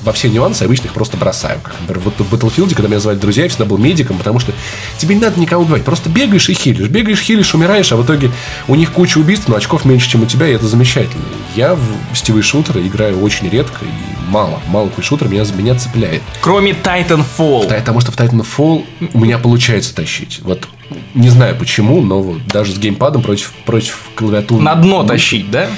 во 0.04 0.12
все 0.12 0.28
нюансы, 0.28 0.64
обычно 0.64 0.88
их 0.88 0.94
просто 0.94 1.16
бросаю. 1.16 1.60
Как, 1.62 1.76
например, 1.82 2.02
вот 2.04 2.20
в 2.20 2.34
Battlefield, 2.34 2.74
когда 2.74 2.90
меня 2.90 3.00
звали 3.00 3.18
друзья, 3.18 3.44
я 3.44 3.50
всегда 3.50 3.66
был 3.66 3.78
медиком, 3.78 4.18
потому 4.18 4.40
что 4.40 4.52
тебе 4.98 5.14
не 5.16 5.22
надо 5.22 5.40
никого 5.40 5.64
убивать, 5.64 5.86
просто 5.86 6.10
бегаешь 6.10 6.50
и 6.50 6.54
хилишь, 6.54 6.90
бегаешь, 6.90 7.22
хилишь, 7.22 7.54
умираешь, 7.54 7.92
а 7.92 7.96
в 7.96 8.04
итоге 8.04 8.32
у 8.68 8.74
них 8.74 8.92
куча 8.92 9.20
убийств, 9.20 9.48
но 9.48 9.56
очков 9.56 9.86
меньше, 9.86 10.10
чем 10.10 10.24
у 10.24 10.26
тебя, 10.26 10.48
и 10.48 10.54
это 10.54 10.68
замечательно. 10.68 11.24
Я 11.56 11.76
в 11.76 12.16
сетевые 12.16 12.44
шутеры 12.44 12.82
играю 12.88 13.22
очень 13.22 13.48
редко 13.48 13.86
и 13.86 14.30
мало. 14.32 14.60
Мало 14.68 14.90
какой 14.90 15.04
шутер 15.04 15.28
меня, 15.28 15.46
меня 15.56 15.76
цепляет. 15.76 16.24
Кроме 16.42 16.72
Titanfall. 16.72 17.68
Потому 17.68 18.00
что 18.00 18.12
в 18.12 18.18
Titanfall 18.18 18.86
у 19.14 19.20
меня 19.20 19.38
получается 19.38 19.94
тащить. 19.94 20.40
Вот 20.42 20.68
не 21.14 21.30
знаю 21.30 21.56
почему, 21.56 22.02
но 22.02 22.22
вот 22.22 22.48
даже 22.48 22.74
с 22.74 22.78
геймпадом 22.78 23.22
против, 23.22 23.54
против 23.66 24.00
клавиатуры. 24.16 24.64
На 24.64 24.76
дно 24.76 25.04
тащить, 25.04 25.52
да? 25.52 25.70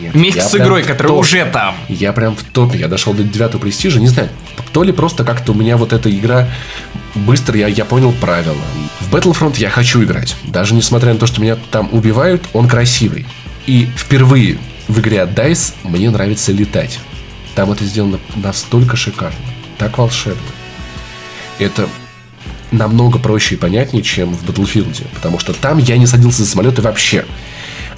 Нет, 0.00 0.14
Вместе 0.14 0.42
с 0.42 0.54
игрой, 0.54 0.82
которая 0.82 1.12
уже 1.12 1.44
там. 1.46 1.74
Я 1.88 2.12
прям 2.12 2.36
в 2.36 2.42
топе. 2.42 2.78
Я 2.78 2.88
дошел 2.88 3.14
до 3.14 3.22
девятого 3.22 3.60
престижа. 3.60 4.00
Не 4.00 4.08
знаю, 4.08 4.28
то 4.72 4.82
ли 4.82 4.92
просто 4.92 5.24
как-то 5.24 5.52
у 5.52 5.54
меня 5.54 5.76
вот 5.76 5.92
эта 5.92 6.10
игра 6.10 6.48
быстро, 7.14 7.58
я, 7.58 7.66
я 7.68 7.84
понял 7.84 8.12
правила. 8.12 8.56
В 9.00 9.14
Battlefront 9.14 9.58
я 9.58 9.70
хочу 9.70 10.02
играть. 10.02 10.36
Даже 10.44 10.74
несмотря 10.74 11.12
на 11.12 11.18
то, 11.18 11.26
что 11.26 11.40
меня 11.40 11.56
там 11.70 11.88
убивают, 11.92 12.42
он 12.52 12.68
красивый. 12.68 13.26
И 13.66 13.88
впервые 13.96 14.58
в 14.88 15.00
игре 15.00 15.22
от 15.22 15.30
DICE 15.30 15.74
мне 15.84 16.10
нравится 16.10 16.52
летать. 16.52 16.98
Там 17.54 17.72
это 17.72 17.84
сделано 17.84 18.20
настолько 18.36 18.96
шикарно. 18.96 19.38
Так 19.78 19.98
волшебно. 19.98 20.42
Это 21.58 21.88
намного 22.70 23.18
проще 23.18 23.54
и 23.54 23.58
понятнее, 23.58 24.02
чем 24.02 24.34
в 24.34 24.44
Battlefield. 24.44 25.06
Потому 25.14 25.38
что 25.38 25.52
там 25.52 25.78
я 25.78 25.96
не 25.96 26.06
садился 26.06 26.42
за 26.42 26.50
самолеты 26.50 26.82
вообще. 26.82 27.24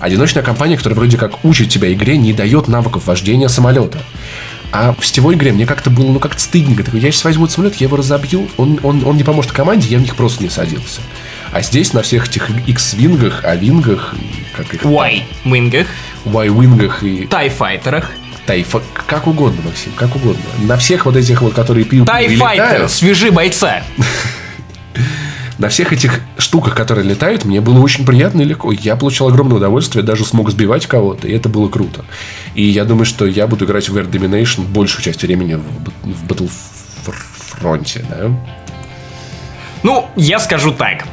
Одиночная 0.00 0.43
компания, 0.43 0.76
которая 0.76 0.97
вроде 0.97 1.17
как 1.17 1.45
учит 1.45 1.71
тебя 1.71 1.93
игре, 1.93 2.17
не 2.17 2.33
дает 2.33 2.69
навыков 2.69 3.07
вождения 3.07 3.49
самолета. 3.49 3.99
А 4.71 4.95
в 4.99 5.05
сетевой 5.05 5.35
игре 5.35 5.52
мне 5.52 5.67
как-то 5.67 5.90
было, 5.90 6.12
ну, 6.12 6.19
как-то 6.19 6.40
стыдненько. 6.40 6.85
Такой, 6.85 7.00
я 7.00 7.11
сейчас 7.11 7.25
возьму 7.25 7.47
этот 7.47 7.55
самолет, 7.55 7.76
я 7.76 7.87
его 7.87 7.97
разобью, 7.97 8.49
он, 8.59 8.78
он, 8.83 9.05
он 9.05 9.17
не 9.17 9.25
поможет 9.25 9.50
команде, 9.52 9.88
я 9.88 9.99
в 9.99 10.02
них 10.02 10.14
просто 10.14 10.43
не 10.43 10.50
садился. 10.50 11.00
А 11.52 11.62
здесь 11.62 11.95
на 11.95 12.02
всех 12.02 12.28
этих 12.28 12.50
X-вингах, 12.67 13.45
А-вингах, 13.45 14.14
как 14.55 14.75
их... 14.75 14.85
Y 14.85 15.25
Wingах, 15.45 15.87
Y-вингах 16.26 17.02
и 17.02 17.26
Тайфайтерах. 17.26 18.11
Тайфа, 18.47 18.83
как 19.07 19.26
угодно, 19.26 19.61
Максим, 19.64 19.93
как 19.97 20.14
угодно. 20.17 20.43
На 20.61 20.76
всех 20.76 21.07
вот 21.07 21.17
этих 21.17 21.43
вот, 21.43 21.55
которые 21.55 21.85
пьют 21.85 22.07
Тайфайтер, 22.07 22.88
свяжи 22.88 23.31
бойца. 23.31 23.83
на 25.59 25.69
всех 25.69 25.93
этих 25.93 26.21
штуках, 26.38 26.75
которые 26.75 27.05
летают, 27.05 27.45
мне 27.45 27.61
было 27.61 27.81
очень 27.81 28.07
приятно 28.07 28.43
и 28.43 28.45
легко. 28.45 28.71
Я 28.73 28.97
получил 28.97 29.27
огромное 29.29 29.57
удовольствие, 29.57 30.05
даже 30.05 30.25
смог 30.25 30.50
сбивать 30.50 30.87
кого-то, 30.87 31.27
и 31.27 31.33
это 31.33 31.49
было 31.49 31.69
круто. 31.69 32.05
И 32.55 32.62
я 32.62 32.85
думаю, 32.85 33.05
что 33.05 33.27
я 33.27 33.47
буду 33.47 33.65
играть 33.65 33.88
в 33.88 33.97
Air 33.97 34.09
Domination 34.09 34.65
большую 34.65 35.03
часть 35.03 35.23
времени 35.23 35.55
в, 35.55 36.07
в 36.07 36.27
Battlefront, 36.27 38.05
да? 38.09 38.31
Ну, 39.83 40.07
я 40.17 40.38
скажу 40.38 40.73
так. 40.73 41.05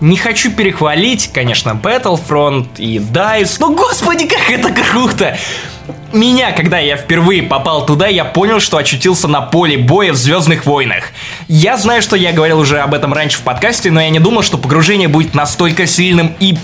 Не 0.00 0.18
хочу 0.18 0.52
перехвалить, 0.52 1.30
конечно, 1.32 1.78
Battlefront 1.82 2.68
и 2.76 2.98
DICE, 2.98 3.56
но 3.60 3.74
господи, 3.74 4.26
как 4.26 4.50
это 4.50 4.70
круто! 4.70 5.38
Меня, 6.16 6.52
когда 6.52 6.78
я 6.78 6.96
впервые 6.96 7.42
попал 7.42 7.84
туда, 7.84 8.06
я 8.06 8.24
понял, 8.24 8.58
что 8.58 8.78
очутился 8.78 9.28
на 9.28 9.42
поле 9.42 9.76
боя 9.76 10.14
в 10.14 10.16
Звездных 10.16 10.64
войнах. 10.64 11.12
Я 11.46 11.76
знаю, 11.76 12.00
что 12.00 12.16
я 12.16 12.32
говорил 12.32 12.58
уже 12.58 12.78
об 12.78 12.94
этом 12.94 13.12
раньше 13.12 13.36
в 13.36 13.42
подкасте, 13.42 13.90
но 13.90 14.00
я 14.00 14.08
не 14.08 14.18
думал, 14.18 14.40
что 14.40 14.56
погружение 14.56 15.08
будет 15.08 15.34
настолько 15.34 15.86
сильным 15.86 16.34
и 16.40 16.56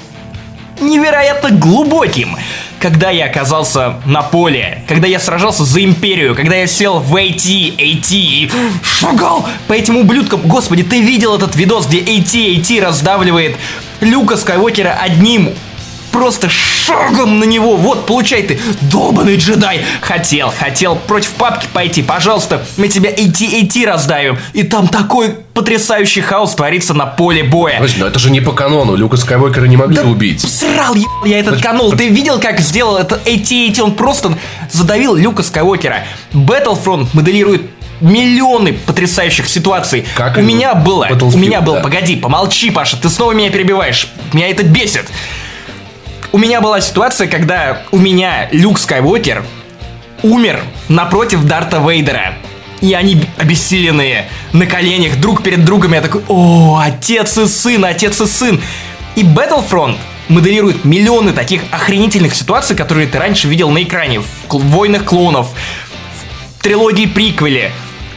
невероятно 0.81 1.51
глубоким. 1.51 2.39
Когда 2.81 3.11
я 3.11 3.27
оказался 3.27 3.97
на 4.07 4.23
поле, 4.23 4.85
когда 4.89 5.07
я 5.07 5.21
сражался 5.21 5.65
за 5.65 5.85
империю, 5.85 6.35
когда 6.35 6.57
я 6.57 6.67
сел 6.67 7.01
в 7.01 7.15
AT, 7.15 7.77
AT 7.77 8.11
и 8.11 8.51
шагал 8.83 9.47
по 9.69 9.75
этим 9.75 9.99
ублюдкам. 9.99 10.41
Господи, 10.47 10.83
ты 10.83 11.03
видел 11.03 11.37
этот 11.37 11.55
видос, 11.57 11.87
где 11.89 11.99
AT, 11.99 12.57
AT 12.57 12.81
раздавливает 12.81 13.59
Люка 14.01 14.39
Скайуокера 14.39 14.99
одним 14.99 15.51
просто 16.13 16.49
шагом 16.49 17.41
на 17.41 17.45
него. 17.45 17.77
Вот, 17.77 18.07
получай 18.07 18.43
ты, 18.43 18.61
долбанный 18.83 19.37
джедай. 19.37 19.85
Хотел, 20.01 20.53
хотел 20.57 20.97
против 20.97 21.33
папки 21.35 21.67
пойти, 21.73 22.03
пожалуйста, 22.03 22.65
мы 22.77 22.89
тебя 22.89 23.11
AT-AT 23.11 23.87
раздавим. 23.87 24.39
И 24.53 24.63
там 24.63 24.89
такой 24.89 25.35
потрясающий 25.55 26.21
хаос 26.21 26.55
творится 26.55 26.95
на 26.95 27.07
поле 27.07 27.43
боя. 27.43 27.77
Подожди, 27.77 28.01
но 28.01 28.07
это 28.07 28.19
же 28.19 28.31
не 28.31 28.41
по 28.41 28.53
канону. 28.53 28.95
Люка 28.95 29.17
Скайуокера 29.17 29.65
не 29.65 29.77
могли 29.77 29.97
Да 29.97 30.05
убить. 30.05 30.41
Срал 30.41 30.95
ебал 30.95 31.25
я 31.25 31.41
этот 31.41 31.61
канал. 31.61 31.93
Ты 31.93 32.09
видел, 32.09 32.39
как 32.39 32.61
сделал 32.61 32.97
это 32.97 33.21
AT-AT? 33.25 33.81
Он 33.81 33.95
просто 33.95 34.37
задавил 34.71 35.15
Люка 35.15 35.43
Скайуокера. 35.43 36.05
Battlefront 36.33 37.09
моделирует 37.13 37.63
миллионы 38.03 38.73
потрясающих 38.73 39.49
ситуаций. 39.49 40.05
Как 40.17 40.37
у 40.37 40.41
меня 40.41 40.75
было, 40.75 41.09
у 41.21 41.39
меня 41.39 41.61
было, 41.61 41.77
да. 41.77 41.83
погоди, 41.83 42.17
помолчи, 42.17 42.71
Паша, 42.71 43.01
ты 43.01 43.09
снова 43.09 43.33
меня 43.33 43.51
перебиваешь. 43.51 44.09
Меня 44.33 44.49
это 44.49 44.65
бесит. 44.65 45.07
У 46.33 46.39
меня 46.39 46.63
была 46.63 46.81
ситуация, 46.81 47.29
когда 47.29 47.83
у 47.91 47.99
меня 47.99 48.49
Люк 48.53 48.79
Скайуокер 48.79 49.45
умер 50.23 50.63
напротив 50.89 51.45
Дарта 51.45 51.77
Вейдера. 51.79 52.35
И 52.81 52.95
они 52.95 53.27
обессиленные, 53.37 54.31
на 54.55 54.65
коленях, 54.65 55.21
друг 55.21 55.43
перед 55.43 55.63
другом. 55.63 55.93
Я 55.93 56.01
такой, 56.01 56.23
о, 56.29 56.81
отец 56.83 57.37
и 57.37 57.47
сын, 57.47 57.85
отец 57.85 58.19
и 58.23 58.27
сын. 58.27 58.63
И 59.15 59.25
Battlefront 59.25 59.97
моделирует 60.29 60.87
миллионы 60.87 61.35
таких 61.35 61.65
охренительных 61.71 62.35
ситуаций, 62.35 62.75
которые 62.75 63.09
ты 63.09 63.19
раньше 63.19 63.47
видел 63.47 63.69
на 63.69 63.83
экране. 63.83 64.21
В 64.21 64.27
«Войнах 64.49 65.05
клонов», 65.05 65.51
в 66.59 66.63
трилогии 66.63 67.07
приквеле, 67.07 67.73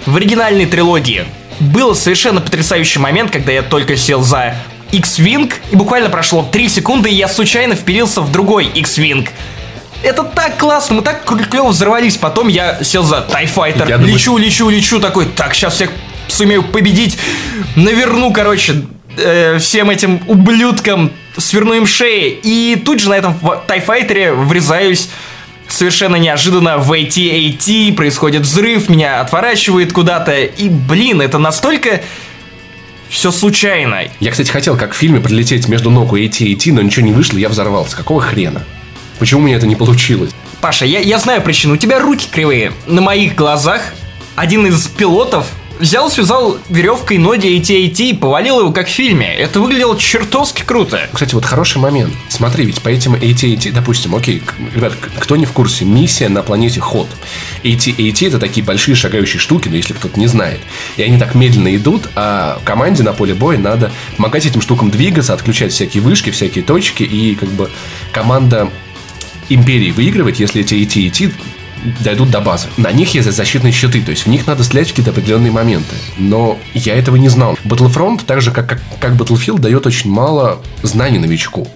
в 0.05 0.15
оригинальной 0.15 0.67
трилогии. 0.67 1.25
Был 1.59 1.93
совершенно 1.93 2.39
потрясающий 2.39 2.99
момент, 2.99 3.31
когда 3.31 3.51
я 3.51 3.61
только 3.61 3.97
сел 3.97 4.21
за 4.21 4.55
X-Wing, 4.91 5.51
и 5.71 5.75
буквально 5.75 6.09
прошло 6.09 6.47
3 6.51 6.69
секунды, 6.69 7.09
и 7.09 7.13
я 7.15 7.27
случайно 7.27 7.75
впилился 7.75 8.21
в 8.21 8.31
другой 8.31 8.65
X-Wing. 8.65 9.27
Это 10.03 10.23
так 10.23 10.57
классно, 10.57 10.95
мы 10.97 11.01
так 11.01 11.23
клево 11.25 11.69
взорвались. 11.69 12.15
Потом 12.17 12.47
я 12.47 12.83
сел 12.83 13.03
за 13.03 13.25
TIE 13.27 13.45
Fighter, 13.53 13.89
Я 13.89 13.97
думаю- 13.97 14.13
лечу, 14.13 14.37
лечу, 14.37 14.69
лечу, 14.69 14.99
такой, 14.99 15.25
так, 15.25 15.55
сейчас 15.55 15.73
всех 15.73 15.89
сумею 16.27 16.63
победить. 16.63 17.17
Наверну, 17.75 18.31
короче, 18.31 18.83
э, 19.17 19.57
всем 19.59 19.89
этим 19.89 20.21
ублюдкам 20.27 21.11
сверну 21.37 21.73
им 21.73 21.87
шеи. 21.87 22.39
И 22.43 22.81
тут 22.85 22.99
же 22.99 23.09
на 23.09 23.15
этом 23.15 23.35
Fighter 23.67 24.35
врезаюсь 24.35 25.09
совершенно 25.67 26.17
неожиданно 26.17 26.77
в 26.77 26.91
AT-AT, 26.91 27.93
происходит 27.95 28.43
взрыв, 28.43 28.89
меня 28.89 29.21
отворачивает 29.21 29.93
куда-то. 29.93 30.43
И, 30.43 30.69
блин, 30.69 31.21
это 31.21 31.39
настолько 31.39 32.01
все 33.09 33.31
случайно. 33.31 34.03
Я, 34.19 34.31
кстати, 34.31 34.49
хотел, 34.49 34.77
как 34.77 34.93
в 34.93 34.95
фильме, 34.95 35.19
пролететь 35.19 35.67
между 35.67 35.89
ног 35.89 36.13
у 36.13 36.17
AT 36.17 36.37
и 36.39 36.55
AT, 36.55 36.73
но 36.73 36.81
ничего 36.81 37.05
не 37.05 37.13
вышло, 37.13 37.37
я 37.37 37.49
взорвался. 37.49 37.95
Какого 37.95 38.21
хрена? 38.21 38.63
Почему 39.19 39.41
у 39.41 39.43
меня 39.43 39.57
это 39.57 39.67
не 39.67 39.75
получилось? 39.75 40.31
Паша, 40.61 40.85
я, 40.85 40.99
я 40.99 41.17
знаю 41.19 41.41
причину. 41.41 41.75
У 41.75 41.77
тебя 41.77 41.99
руки 41.99 42.27
кривые. 42.31 42.73
На 42.87 43.01
моих 43.01 43.35
глазах 43.35 43.93
один 44.35 44.65
из 44.65 44.87
пилотов 44.87 45.47
взял, 45.79 46.09
связал 46.09 46.57
веревкой 46.69 47.17
ноги 47.17 47.47
AT-AT 47.57 48.09
и 48.09 48.13
повалил 48.13 48.59
его, 48.59 48.71
как 48.71 48.87
в 48.87 48.91
фильме. 48.91 49.33
Это 49.33 49.59
выглядело 49.59 49.97
чертовски 49.97 50.63
круто. 50.63 50.99
Кстати, 51.11 51.35
вот 51.35 51.45
хороший 51.45 51.77
момент. 51.77 52.13
Смотри, 52.29 52.65
ведь 52.65 52.81
по 52.81 52.89
этим 52.89 53.15
AT-AT, 53.15 53.71
допустим, 53.71 54.15
окей, 54.15 54.41
ребят, 54.73 54.93
кто 55.19 55.35
не 55.35 55.45
в 55.45 55.51
курсе, 55.51 55.85
миссия 55.85 56.29
на 56.29 56.43
планете 56.43 56.79
Ход. 56.79 57.07
AT-AT 57.63 58.27
это 58.27 58.39
такие 58.39 58.65
большие 58.65 58.95
шагающие 58.95 59.39
штуки, 59.39 59.69
но 59.69 59.75
если 59.75 59.93
кто-то 59.93 60.19
не 60.19 60.27
знает. 60.27 60.59
И 60.97 61.03
они 61.03 61.17
так 61.17 61.35
медленно 61.35 61.75
идут, 61.75 62.09
а 62.15 62.59
команде 62.63 63.03
на 63.03 63.13
поле 63.13 63.33
боя 63.33 63.57
надо 63.57 63.91
помогать 64.17 64.45
этим 64.45 64.61
штукам 64.61 64.89
двигаться, 64.91 65.33
отключать 65.33 65.71
всякие 65.73 66.01
вышки, 66.01 66.29
всякие 66.29 66.63
точки, 66.63 67.03
и 67.03 67.35
как 67.35 67.49
бы 67.49 67.69
команда 68.11 68.69
Империи 69.47 69.91
выигрывает, 69.91 70.39
если 70.39 70.61
эти 70.61 70.73
AT-AT 70.73 71.31
дойдут 72.01 72.31
до 72.31 72.41
базы. 72.41 72.67
На 72.77 72.91
них 72.91 73.13
есть 73.13 73.31
защитные 73.31 73.71
щиты, 73.71 74.01
то 74.01 74.11
есть 74.11 74.25
в 74.25 74.29
них 74.29 74.47
надо 74.47 74.63
стрелять 74.63 74.89
какие-то 74.89 75.11
определенные 75.11 75.51
моменты. 75.51 75.95
Но 76.17 76.57
я 76.73 76.95
этого 76.95 77.15
не 77.15 77.29
знал. 77.29 77.57
Battlefront, 77.63 78.21
так 78.25 78.41
же 78.41 78.51
как, 78.51 78.67
как, 78.67 78.81
как 78.99 79.13
Battlefield, 79.13 79.59
дает 79.59 79.85
очень 79.85 80.09
мало 80.09 80.61
знаний 80.83 81.19
новичку. 81.19 81.67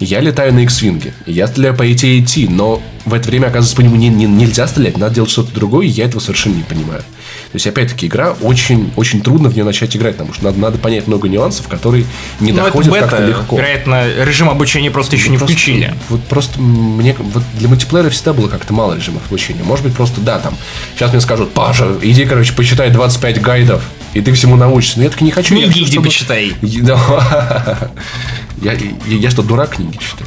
Я 0.00 0.20
летаю 0.20 0.54
на 0.54 0.60
X-Wing, 0.60 1.12
я 1.26 1.46
стреляю 1.48 1.74
по 1.76 1.90
идее 1.92 2.20
идти, 2.22 2.46
но 2.48 2.80
в 3.04 3.14
это 3.14 3.28
время, 3.28 3.46
оказывается, 3.46 3.74
по 3.74 3.80
нему 3.80 3.96
не, 3.96 4.08
не- 4.08 4.26
нельзя 4.26 4.68
стрелять, 4.68 4.96
надо 4.96 5.16
делать 5.16 5.30
что-то 5.30 5.52
другое, 5.52 5.86
и 5.86 5.88
я 5.88 6.04
этого 6.04 6.20
совершенно 6.20 6.54
не 6.54 6.62
понимаю. 6.62 7.00
То 7.00 7.54
есть, 7.54 7.66
опять-таки, 7.66 8.06
игра 8.06 8.36
очень, 8.42 8.92
очень 8.96 9.22
трудно 9.22 9.48
в 9.48 9.54
нее 9.54 9.64
начать 9.64 9.96
играть, 9.96 10.14
потому 10.16 10.34
что 10.34 10.44
надо, 10.44 10.58
надо 10.60 10.78
понять 10.78 11.06
много 11.08 11.28
нюансов, 11.28 11.66
которые 11.66 12.04
не 12.38 12.52
Ну, 12.52 12.58
это 12.58 12.66
доходят 12.66 12.94
как-то 13.00 13.26
легко. 13.26 13.56
Вероятно, 13.56 14.06
режим 14.24 14.50
обучения 14.50 14.90
просто 14.90 15.16
еще 15.16 15.30
не 15.30 15.38
Просто- 15.38 15.54
включили. 15.56 15.94
Вот 16.10 16.22
просто 16.24 16.60
мне 16.60 17.16
вот 17.18 17.42
для 17.58 17.68
мультиплеера 17.68 18.10
всегда 18.10 18.34
было 18.34 18.48
как-то 18.48 18.72
мало 18.74 18.94
режимов 18.94 19.22
обучения. 19.28 19.62
Может 19.64 19.84
быть, 19.84 19.94
просто 19.94 20.20
да, 20.20 20.38
там. 20.38 20.56
Сейчас 20.94 21.10
мне 21.12 21.20
скажут, 21.20 21.52
Паша, 21.52 21.88
иди, 22.02 22.24
короче, 22.26 22.52
почитай 22.52 22.90
25 22.90 23.40
гайдов, 23.40 23.82
и 24.14 24.20
ты 24.20 24.32
всему 24.32 24.56
научишься. 24.56 24.98
Но 24.98 25.04
я 25.04 25.10
так 25.10 25.20
не 25.20 25.30
хочу. 25.30 25.54
я 25.54 25.62
Книги 25.66 25.80
хочу, 25.80 25.92
чтобы- 25.92 26.06
почитай. 26.06 26.54
Да. 26.62 27.90
Я, 28.60 28.72
я, 28.72 28.90
я 29.06 29.30
что, 29.30 29.44
дурак 29.44 29.76
книги 29.76 29.96
читать? 29.98 30.26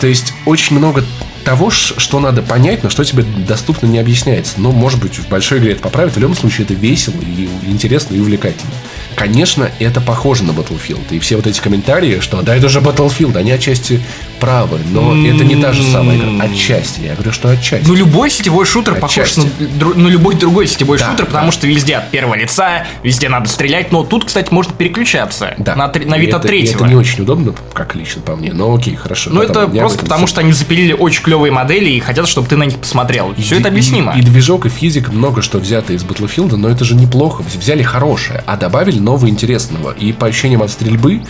То 0.00 0.06
есть 0.06 0.32
очень 0.46 0.76
много 0.78 1.04
того, 1.44 1.70
что 1.70 2.20
надо 2.20 2.42
понять, 2.42 2.82
но 2.82 2.90
что 2.90 3.04
тебе 3.04 3.22
доступно 3.22 3.86
не 3.86 3.98
объясняется. 3.98 4.54
Но, 4.56 4.72
может 4.72 5.00
быть, 5.00 5.18
в 5.18 5.28
большой 5.28 5.58
игре 5.58 5.72
это 5.72 5.82
поправит. 5.82 6.14
В 6.16 6.18
любом 6.18 6.36
случае, 6.36 6.64
это 6.64 6.74
весело 6.74 7.14
и 7.20 7.48
интересно 7.70 8.14
и 8.14 8.20
увлекательно. 8.20 8.72
Конечно, 9.14 9.70
это 9.78 10.00
похоже 10.00 10.42
на 10.44 10.50
Battlefield. 10.50 11.02
И 11.10 11.18
все 11.20 11.36
вот 11.36 11.46
эти 11.46 11.60
комментарии, 11.60 12.18
что 12.20 12.42
да, 12.42 12.56
это 12.56 12.68
же 12.68 12.80
Battlefield, 12.80 13.36
они 13.36 13.52
отчасти 13.52 14.00
правы. 14.40 14.78
Но 14.90 15.12
это 15.26 15.44
не 15.44 15.56
та 15.56 15.72
же 15.72 15.82
самая 15.84 16.16
игра. 16.18 16.44
Отчасти. 16.44 17.00
Я 17.02 17.14
говорю, 17.14 17.32
что 17.32 17.50
отчасти. 17.50 17.86
Ну, 17.86 17.94
любой 17.94 18.30
сетевой 18.30 18.64
шутер 18.66 18.94
похож 18.94 19.10
Отчасти. 19.18 19.40
на, 19.40 19.66
дру- 19.66 19.96
на 19.96 20.08
любой 20.08 20.34
другой 20.34 20.66
сетевой 20.66 20.98
Да, 20.98 21.10
шутер, 21.10 21.26
потому 21.26 21.46
да. 21.46 21.52
что 21.52 21.66
везде 21.66 21.96
от 21.96 22.10
первого 22.10 22.34
лица, 22.34 22.86
везде 23.02 23.28
надо 23.28 23.48
стрелять, 23.48 23.92
но 23.92 24.02
тут, 24.02 24.24
кстати, 24.24 24.52
можно 24.52 24.72
переключаться 24.74 25.54
да. 25.58 25.76
на, 25.76 25.86
на 25.86 26.16
И 26.16 26.20
вид 26.20 26.34
от 26.34 26.40
это- 26.40 26.48
третьего. 26.48 26.78
Это 26.78 26.88
не 26.88 26.96
очень 26.96 27.22
удобно, 27.22 27.54
как 27.72 27.94
лично 27.94 28.22
по 28.22 28.34
мне. 28.34 28.52
Но 28.52 28.74
окей, 28.74 28.96
хорошо. 28.96 29.30
Ну, 29.32 29.42
это 29.42 29.68
просто 29.68 30.00
потому, 30.00 30.26
что 30.26 30.40
они 30.40 30.52
запилили 30.52 30.92
очень 30.92 31.22
клевые 31.34 31.50
модели 31.50 31.90
и 31.90 31.98
хотят, 31.98 32.28
чтобы 32.28 32.46
ты 32.48 32.56
на 32.56 32.62
них 32.62 32.78
посмотрел. 32.78 33.34
Все 33.34 33.56
это 33.56 33.66
И- 33.68 33.70
объяснимо. 33.72 34.14
И, 34.14 34.20
и 34.20 34.22
движок, 34.22 34.66
и 34.66 34.68
физика, 34.68 35.10
много 35.10 35.42
что 35.42 35.58
взято 35.58 35.92
из 35.92 36.04
Battlefield, 36.04 36.54
но 36.54 36.68
это 36.68 36.84
же 36.84 36.94
неплохо. 36.94 37.42
Взяли 37.58 37.82
хорошее, 37.82 38.44
а 38.46 38.56
добавили 38.56 39.00
нового 39.00 39.28
интересного. 39.28 39.90
И 39.90 40.12
по 40.12 40.28
ощущениям 40.28 40.62
от 40.62 40.70
стрельбы, 40.70 41.22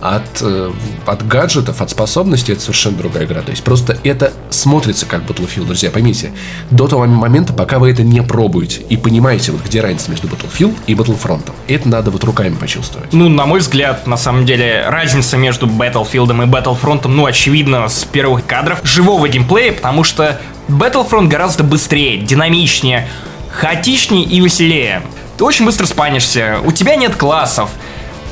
от, 0.00 0.42
э, 0.42 0.70
от 1.06 1.26
гаджетов, 1.26 1.80
от 1.80 1.90
способностей, 1.90 2.52
это 2.52 2.62
совершенно 2.62 2.96
другая 2.96 3.24
игра. 3.24 3.42
То 3.42 3.50
есть 3.50 3.62
просто 3.62 3.98
это 4.04 4.32
смотрится 4.50 5.06
как 5.06 5.22
Battlefield, 5.22 5.66
друзья, 5.66 5.90
поймите. 5.90 6.32
До 6.70 6.88
того 6.88 7.06
момента, 7.06 7.52
пока 7.52 7.78
вы 7.78 7.90
это 7.90 8.02
не 8.02 8.22
пробуете 8.22 8.82
и 8.88 8.96
понимаете, 8.96 9.52
вот 9.52 9.64
где 9.64 9.80
разница 9.80 10.10
между 10.10 10.28
Battlefield 10.28 10.76
и 10.86 10.94
Battlefront. 10.94 11.50
Это 11.66 11.88
надо 11.88 12.10
вот 12.10 12.24
руками 12.24 12.54
почувствовать. 12.54 13.12
Ну, 13.12 13.28
на 13.28 13.46
мой 13.46 13.60
взгляд, 13.60 14.06
на 14.06 14.16
самом 14.16 14.46
деле, 14.46 14.84
разница 14.88 15.36
между 15.36 15.66
Battlefield 15.66 16.30
и 16.30 16.46
Battlefront, 16.46 17.08
ну, 17.08 17.26
очевидно, 17.26 17.88
с 17.88 18.04
первых 18.04 18.46
кадров 18.46 18.80
живого 18.84 19.28
геймплея, 19.28 19.72
потому 19.72 20.04
что 20.04 20.40
Battlefront 20.68 21.28
гораздо 21.28 21.64
быстрее, 21.64 22.18
динамичнее, 22.18 23.08
хаотичнее 23.50 24.24
и 24.24 24.40
веселее. 24.40 25.02
Ты 25.36 25.44
очень 25.44 25.64
быстро 25.64 25.86
спанишься, 25.86 26.58
у 26.64 26.72
тебя 26.72 26.96
нет 26.96 27.14
классов, 27.14 27.70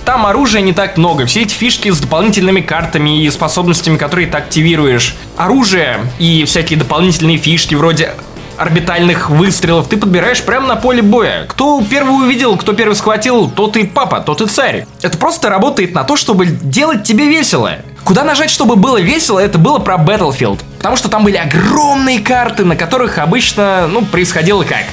там 0.07 0.25
оружия 0.25 0.63
не 0.63 0.73
так 0.73 0.97
много, 0.97 1.27
все 1.27 1.43
эти 1.43 1.53
фишки 1.53 1.91
с 1.91 1.99
дополнительными 2.01 2.61
картами 2.61 3.25
и 3.25 3.31
способностями, 3.31 3.97
которые 3.97 4.29
ты 4.29 4.39
активируешь. 4.39 5.17
Оружие 5.37 5.99
и 6.21 6.45
всякие 6.47 6.79
дополнительные 6.79 7.37
фишки 7.39 7.75
вроде 7.75 8.15
орбитальных 8.57 9.29
выстрелов 9.29 9.89
ты 9.89 9.97
подбираешь 9.97 10.43
прямо 10.43 10.69
на 10.69 10.77
поле 10.77 11.03
боя. 11.03 11.45
Кто 11.49 11.83
первый 11.83 12.25
увидел, 12.25 12.57
кто 12.57 12.73
первый 12.73 12.95
схватил, 12.95 13.51
тот 13.51 13.77
и 13.77 13.85
папа, 13.85 14.21
тот 14.21 14.41
и 14.41 14.47
царь. 14.47 14.87
Это 15.03 15.19
просто 15.19 15.51
работает 15.51 15.93
на 15.93 16.05
то, 16.05 16.17
чтобы 16.17 16.47
делать 16.47 17.03
тебе 17.03 17.29
весело. 17.29 17.73
Куда 18.05 18.23
нажать, 18.23 18.51
чтобы 18.51 18.77
было 18.77 19.01
весело, 19.01 19.41
это 19.41 19.59
было 19.59 19.81
про 19.81 19.97
Battlefield. 19.97 20.61
Потому 20.79 20.97
что 20.97 21.09
там 21.09 21.25
были 21.25 21.37
огромные 21.37 22.21
карты, 22.21 22.65
на 22.65 22.77
которых 22.77 23.19
обычно, 23.19 23.89
ну, 23.89 24.03
происходило 24.03 24.63
как? 24.63 24.85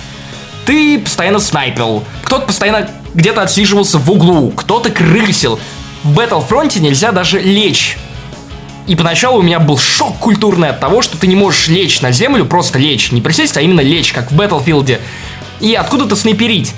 Ты 0.66 1.00
постоянно 1.00 1.40
снайпил, 1.40 2.04
кто-то 2.24 2.48
постоянно 2.48 2.90
где-то 3.14 3.42
отсиживался 3.42 3.98
в 3.98 4.12
углу, 4.12 4.52
кто-то 4.52 4.90
крысил. 4.90 5.60
В 6.04 6.18
Battlefront 6.20 6.80
нельзя 6.80 7.12
даже 7.12 7.40
лечь. 7.40 7.98
И 8.88 8.96
поначалу 8.96 9.40
у 9.40 9.42
меня 9.42 9.60
был 9.60 9.78
шок 9.78 10.18
культурный 10.18 10.70
от 10.70 10.80
того, 10.80 11.02
что 11.02 11.18
ты 11.18 11.28
не 11.28 11.36
можешь 11.36 11.70
лечь 11.70 12.02
на 12.02 12.12
землю, 12.12 12.46
просто 12.46 12.80
лечь, 12.80 13.12
не 13.12 13.22
присесть, 13.22 13.56
а 13.56 13.62
именно 13.62 13.82
лечь, 13.82 14.12
как 14.12 14.32
в 14.32 14.40
Battlefield. 14.40 15.00
И 15.62 15.74
откуда-то 15.74 16.16
снайперить. 16.16 16.74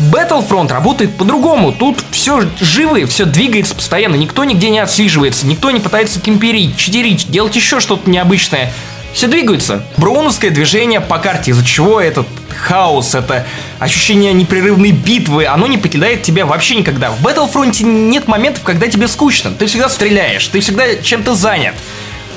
Battlefront 0.00 0.72
работает 0.72 1.16
по-другому. 1.16 1.70
Тут 1.70 2.02
все 2.10 2.42
живо, 2.60 3.06
все 3.06 3.24
двигается 3.24 3.76
постоянно. 3.76 4.16
Никто 4.16 4.42
нигде 4.42 4.70
не 4.70 4.80
отсиживается, 4.80 5.46
никто 5.46 5.70
не 5.70 5.78
пытается 5.78 6.20
кемперить, 6.20 6.76
читерить, 6.76 7.30
делать 7.30 7.54
еще 7.54 7.78
что-то 7.78 8.10
необычное. 8.10 8.72
Все 9.14 9.28
двигаются. 9.28 9.84
Броуновское 9.96 10.50
движение 10.50 11.00
по 11.00 11.18
карте, 11.18 11.52
из-за 11.52 11.64
чего 11.64 12.00
этот 12.00 12.26
хаос, 12.56 13.14
это 13.14 13.46
ощущение 13.78 14.32
непрерывной 14.32 14.90
битвы, 14.90 15.46
оно 15.46 15.68
не 15.68 15.78
покидает 15.78 16.24
тебя 16.24 16.44
вообще 16.44 16.74
никогда. 16.74 17.12
В 17.12 17.24
Battlefront 17.24 17.80
нет 17.84 18.26
моментов, 18.26 18.64
когда 18.64 18.88
тебе 18.88 19.06
скучно. 19.06 19.52
Ты 19.52 19.66
всегда 19.66 19.88
стреляешь, 19.88 20.46
ты 20.48 20.58
всегда 20.58 20.96
чем-то 20.96 21.36
занят. 21.36 21.74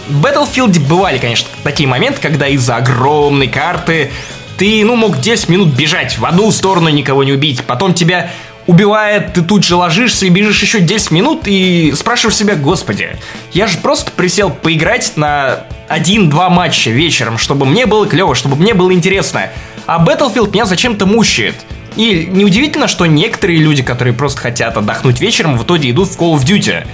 В 0.08 0.24
Battlefield 0.24 0.80
бывали, 0.88 1.18
конечно, 1.18 1.48
такие 1.64 1.90
моменты, 1.90 2.22
когда 2.22 2.48
из-за 2.48 2.76
огромной 2.78 3.48
карты 3.48 4.12
ты, 4.58 4.84
ну, 4.86 4.96
мог 4.96 5.20
10 5.20 5.50
минут 5.50 5.70
бежать 5.70 6.18
в 6.18 6.26
одну 6.26 6.52
сторону, 6.52 6.90
никого 6.90 7.24
не 7.24 7.32
убить. 7.32 7.64
Потом 7.64 7.94
тебя 7.94 8.32
убивает, 8.68 9.34
ты 9.34 9.42
тут 9.42 9.64
же 9.64 9.76
ложишься 9.76 10.26
и 10.26 10.30
бежишь 10.30 10.62
еще 10.62 10.82
10 10.82 11.12
минут 11.12 11.44
и 11.46 11.94
спрашиваешь 11.96 12.36
себя, 12.38 12.56
господи, 12.56 13.16
я 13.54 13.66
же 13.66 13.78
просто 13.80 14.12
присел 14.12 14.50
поиграть 14.50 15.14
на 15.16 15.64
один-два 15.88 16.50
матча 16.50 16.90
вечером, 16.92 17.38
чтобы 17.38 17.66
мне 17.66 17.86
было 17.86 18.06
клево, 18.08 18.36
чтобы 18.36 18.58
мне 18.58 18.74
было 18.74 18.94
интересно. 18.94 19.50
А 19.86 20.04
Battlefield 20.04 20.52
меня 20.52 20.66
зачем-то 20.66 21.06
мучает. 21.06 21.56
И 21.96 22.28
неудивительно, 22.30 22.88
что 22.88 23.06
некоторые 23.06 23.60
люди, 23.60 23.82
которые 23.82 24.14
просто 24.14 24.40
хотят 24.42 24.78
отдохнуть 24.78 25.20
вечером, 25.20 25.58
в 25.58 25.64
итоге 25.64 25.90
идут 25.90 26.10
в 26.10 26.20
Call 26.20 26.36
of 26.36 26.46
Duty. 26.46 26.86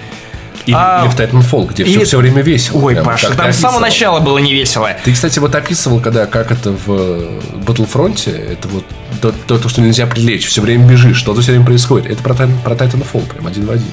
Или, 0.65 0.75
А, 0.77 1.03
или 1.03 1.11
в 1.11 1.15
Titanfall, 1.15 1.67
где 1.67 1.83
или- 1.83 2.03
все, 2.03 2.17
время 2.17 2.41
весело. 2.41 2.79
Ой, 2.79 2.93
Прям 2.93 3.05
Паша, 3.05 3.35
там 3.35 3.51
с 3.51 3.57
самого 3.57 3.79
начала 3.79 4.19
было 4.19 4.37
не 4.37 4.53
весело. 4.53 4.89
Ты, 5.03 5.13
кстати, 5.13 5.39
вот 5.39 5.53
описывал, 5.55 5.99
когда 5.99 6.25
как 6.25 6.51
это 6.51 6.71
в 6.71 6.85
э, 6.87 7.41
Battlefront, 7.65 8.29
это 8.29 8.67
вот 8.69 8.85
то, 9.21 9.33
то, 9.47 9.57
то, 9.57 9.69
что 9.69 9.81
нельзя 9.81 10.05
прилечь, 10.07 10.47
все 10.47 10.61
время 10.61 10.85
бежишь, 10.85 11.17
что-то 11.17 11.41
все 11.41 11.51
время 11.51 11.65
происходит. 11.65 12.09
Это 12.09 12.23
про, 12.23 12.33
про 12.33 12.75
Titanfall, 12.75 13.25
прям 13.27 13.47
один 13.47 13.65
в 13.65 13.71
один. 13.71 13.87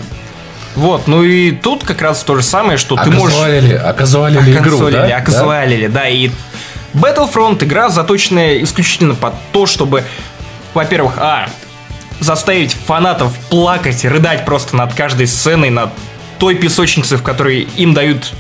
Вот, 0.77 1.09
ну 1.09 1.25
и 1.25 1.51
тут 1.51 1.83
как 1.83 2.01
раз 2.01 2.23
то 2.23 2.37
же 2.37 2.43
самое, 2.43 2.79
что 2.79 2.97
ты 2.97 3.11
можешь... 3.11 3.37
Оказуалили, 3.75 4.57
игру, 4.57 4.91
да? 4.91 5.17
оказуалили, 5.17 5.89
да, 5.89 6.09
и 6.09 6.31
Battlefront 6.95 7.65
игра 7.65 7.89
заточенная 7.89 8.63
исключительно 8.63 9.15
под 9.15 9.35
то, 9.53 9.67
чтобы, 9.67 10.05
во-первых, 10.75 11.15
а, 11.19 11.49
заставить 12.21 12.73
фанатов 12.73 13.33
плакать, 13.49 14.05
рыдать 14.05 14.45
просто 14.45 14.77
над 14.77 14.95
каждой 14.95 15.27
сценой, 15.27 15.71
над 15.71 15.91
той 16.41 16.57
песочницей, 16.57 17.19
в 17.19 17.23
которой 17.23 17.69
им 17.77 17.95
дают 17.95 18.33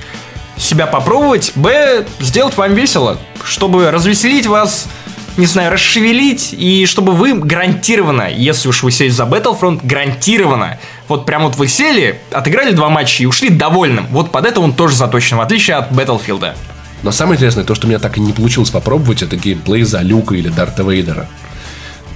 себя 0.56 0.86
попробовать, 0.86 1.52
б, 1.54 2.06
сделать 2.18 2.56
вам 2.56 2.74
весело, 2.74 3.18
чтобы 3.44 3.90
развеселить 3.90 4.46
вас, 4.46 4.88
не 5.36 5.46
знаю, 5.46 5.72
расшевелить, 5.72 6.52
и 6.52 6.86
чтобы 6.86 7.12
вы 7.12 7.34
гарантированно, 7.34 8.28
если 8.30 8.68
уж 8.68 8.82
вы 8.82 8.90
сели 8.90 9.10
за 9.10 9.24
Battlefront, 9.24 9.80
гарантированно, 9.82 10.78
вот 11.08 11.26
прям 11.26 11.44
вот 11.44 11.56
вы 11.56 11.68
сели, 11.68 12.20
отыграли 12.30 12.72
два 12.72 12.88
матча 12.88 13.22
и 13.22 13.26
ушли 13.26 13.50
довольным. 13.50 14.06
Вот 14.10 14.32
под 14.32 14.46
это 14.46 14.60
он 14.60 14.74
тоже 14.74 14.96
заточен, 14.96 15.36
в 15.36 15.40
отличие 15.40 15.76
от 15.76 15.92
Battlefield. 15.92 16.54
Но 17.02 17.12
самое 17.12 17.36
интересное, 17.36 17.64
то, 17.64 17.74
что 17.74 17.86
у 17.86 17.88
меня 17.88 17.98
так 17.98 18.18
и 18.18 18.20
не 18.20 18.32
получилось 18.32 18.70
попробовать, 18.70 19.22
это 19.22 19.36
геймплей 19.36 19.84
за 19.84 20.00
Люка 20.00 20.34
или 20.34 20.48
Дарта 20.48 20.82
Вейдера. 20.82 21.28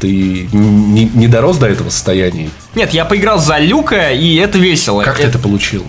Ты 0.01 0.49
не, 0.53 1.05
не 1.05 1.29
дорос 1.29 1.57
до 1.59 1.67
этого 1.67 1.91
состояния? 1.91 2.51
Нет, 2.75 2.93
я 2.93 3.05
поиграл 3.05 3.39
за 3.39 3.59
Люка, 3.59 4.11
и 4.11 4.35
это 4.37 4.59
весело. 4.59 5.03
Как 5.03 5.17
ты 5.19 5.25
это 5.25 5.39
получил? 5.39 5.87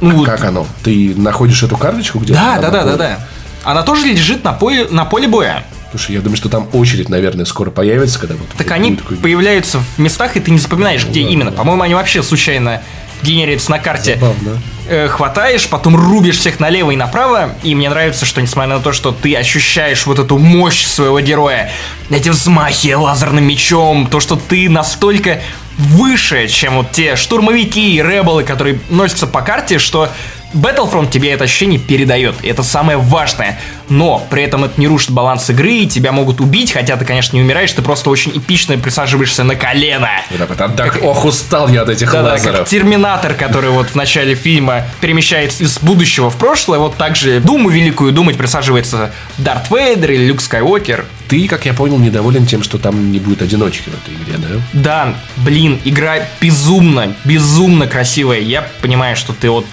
Ну, 0.00 0.24
Как 0.24 0.44
оно? 0.44 0.66
Ты 0.84 1.14
находишь 1.16 1.62
эту 1.62 1.76
карточку 1.76 2.18
где-то? 2.18 2.34
Да, 2.38 2.58
да, 2.60 2.70
да, 2.70 2.84
да, 2.84 2.96
да. 2.96 3.18
Она 3.64 3.82
тоже 3.82 4.06
лежит 4.06 4.44
на 4.44 4.52
поле, 4.52 4.86
на 4.90 5.04
поле 5.06 5.26
боя. 5.26 5.64
Слушай, 5.90 6.16
я 6.16 6.20
думаю, 6.20 6.36
что 6.36 6.48
там 6.48 6.68
очередь, 6.72 7.08
наверное, 7.08 7.46
скоро 7.46 7.70
появится, 7.70 8.18
когда 8.18 8.34
вот 8.34 8.46
Так 8.58 8.70
они 8.72 8.96
такой- 8.96 9.16
появляются 9.16 9.78
в 9.78 9.98
местах, 9.98 10.36
и 10.36 10.40
ты 10.40 10.50
не 10.50 10.58
запоминаешь, 10.58 11.06
где 11.06 11.22
да, 11.22 11.28
именно. 11.30 11.50
да. 11.50 11.56
По-моему, 11.56 11.82
они 11.82 11.94
вообще 11.94 12.22
случайно 12.22 12.82
генерятся 13.22 13.70
на 13.70 13.78
карте. 13.78 14.14
Забавно. 14.14 14.60
Э, 14.88 15.08
хватаешь, 15.08 15.68
потом 15.68 15.96
рубишь 15.96 16.38
всех 16.38 16.60
налево 16.60 16.92
и 16.92 16.96
направо. 16.96 17.54
И 17.62 17.74
мне 17.74 17.90
нравится, 17.90 18.24
что 18.24 18.40
несмотря 18.40 18.76
на 18.76 18.80
то, 18.80 18.92
что 18.92 19.10
ты 19.10 19.34
ощущаешь 19.34 20.06
вот 20.06 20.18
эту 20.18 20.38
мощь 20.38 20.86
своего 20.86 21.20
героя, 21.20 21.72
эти 22.08 22.28
взмахи 22.28 22.92
лазерным 22.92 23.44
мечом, 23.44 24.06
то, 24.06 24.20
что 24.20 24.36
ты 24.36 24.70
настолько 24.70 25.40
выше, 25.76 26.48
чем 26.48 26.76
вот 26.76 26.92
те 26.92 27.16
штурмовики 27.16 27.96
и 27.96 28.02
ребелы, 28.02 28.44
которые 28.44 28.80
носятся 28.88 29.26
по 29.26 29.42
карте, 29.42 29.78
что 29.78 30.08
Battlefront 30.54 31.10
тебе 31.10 31.32
это 31.32 31.44
ощущение 31.44 31.78
передает. 31.78 32.36
И 32.42 32.48
это 32.48 32.62
самое 32.62 32.98
важное. 32.98 33.58
Но 33.88 34.26
при 34.30 34.42
этом 34.42 34.64
это 34.64 34.80
не 34.80 34.88
рушит 34.88 35.10
баланс 35.10 35.48
игры, 35.50 35.72
и 35.72 35.86
тебя 35.86 36.12
могут 36.12 36.40
убить, 36.40 36.72
хотя 36.72 36.96
ты, 36.96 37.04
конечно, 37.04 37.36
не 37.36 37.42
умираешь, 37.42 37.72
ты 37.72 37.82
просто 37.82 38.10
очень 38.10 38.32
эпично 38.36 38.76
присаживаешься 38.78 39.44
на 39.44 39.54
колено. 39.54 40.08
Вот 40.30 40.38
так 40.38 40.48
вот 40.48 40.60
отдох- 40.60 41.02
Ох, 41.02 41.24
устал 41.24 41.68
я 41.68 41.82
от 41.82 41.88
этих 41.88 42.10
Да-да, 42.12 42.30
лазеров. 42.32 42.58
как 42.60 42.68
Терминатор, 42.68 43.34
который 43.34 43.70
вот 43.70 43.88
в 43.88 43.94
начале 43.94 44.34
фильма 44.34 44.84
перемещается 45.00 45.62
из 45.64 45.78
будущего 45.78 46.30
в 46.30 46.36
прошлое, 46.36 46.78
вот 46.78 46.96
так 46.96 47.16
же 47.16 47.40
Думу 47.40 47.68
Великую 47.68 48.12
думать 48.12 48.36
присаживается 48.36 49.12
Дарт 49.38 49.70
Вейдер 49.70 50.12
или 50.12 50.24
Люк 50.26 50.40
Скайуокер. 50.40 51.04
Ты, 51.28 51.48
как 51.48 51.66
я 51.66 51.74
понял, 51.74 51.98
недоволен 51.98 52.46
тем, 52.46 52.62
что 52.62 52.78
там 52.78 53.10
не 53.10 53.18
будет 53.18 53.42
одиночки 53.42 53.90
в 53.90 53.94
этой 53.94 54.14
игре, 54.14 54.36
да? 54.38 54.60
Да, 54.72 55.14
блин, 55.36 55.80
игра 55.84 56.18
безумно, 56.40 57.14
безумно 57.24 57.86
красивая. 57.86 58.38
Я 58.40 58.66
понимаю, 58.80 59.16
что 59.16 59.32
ты 59.32 59.50
вот 59.50 59.66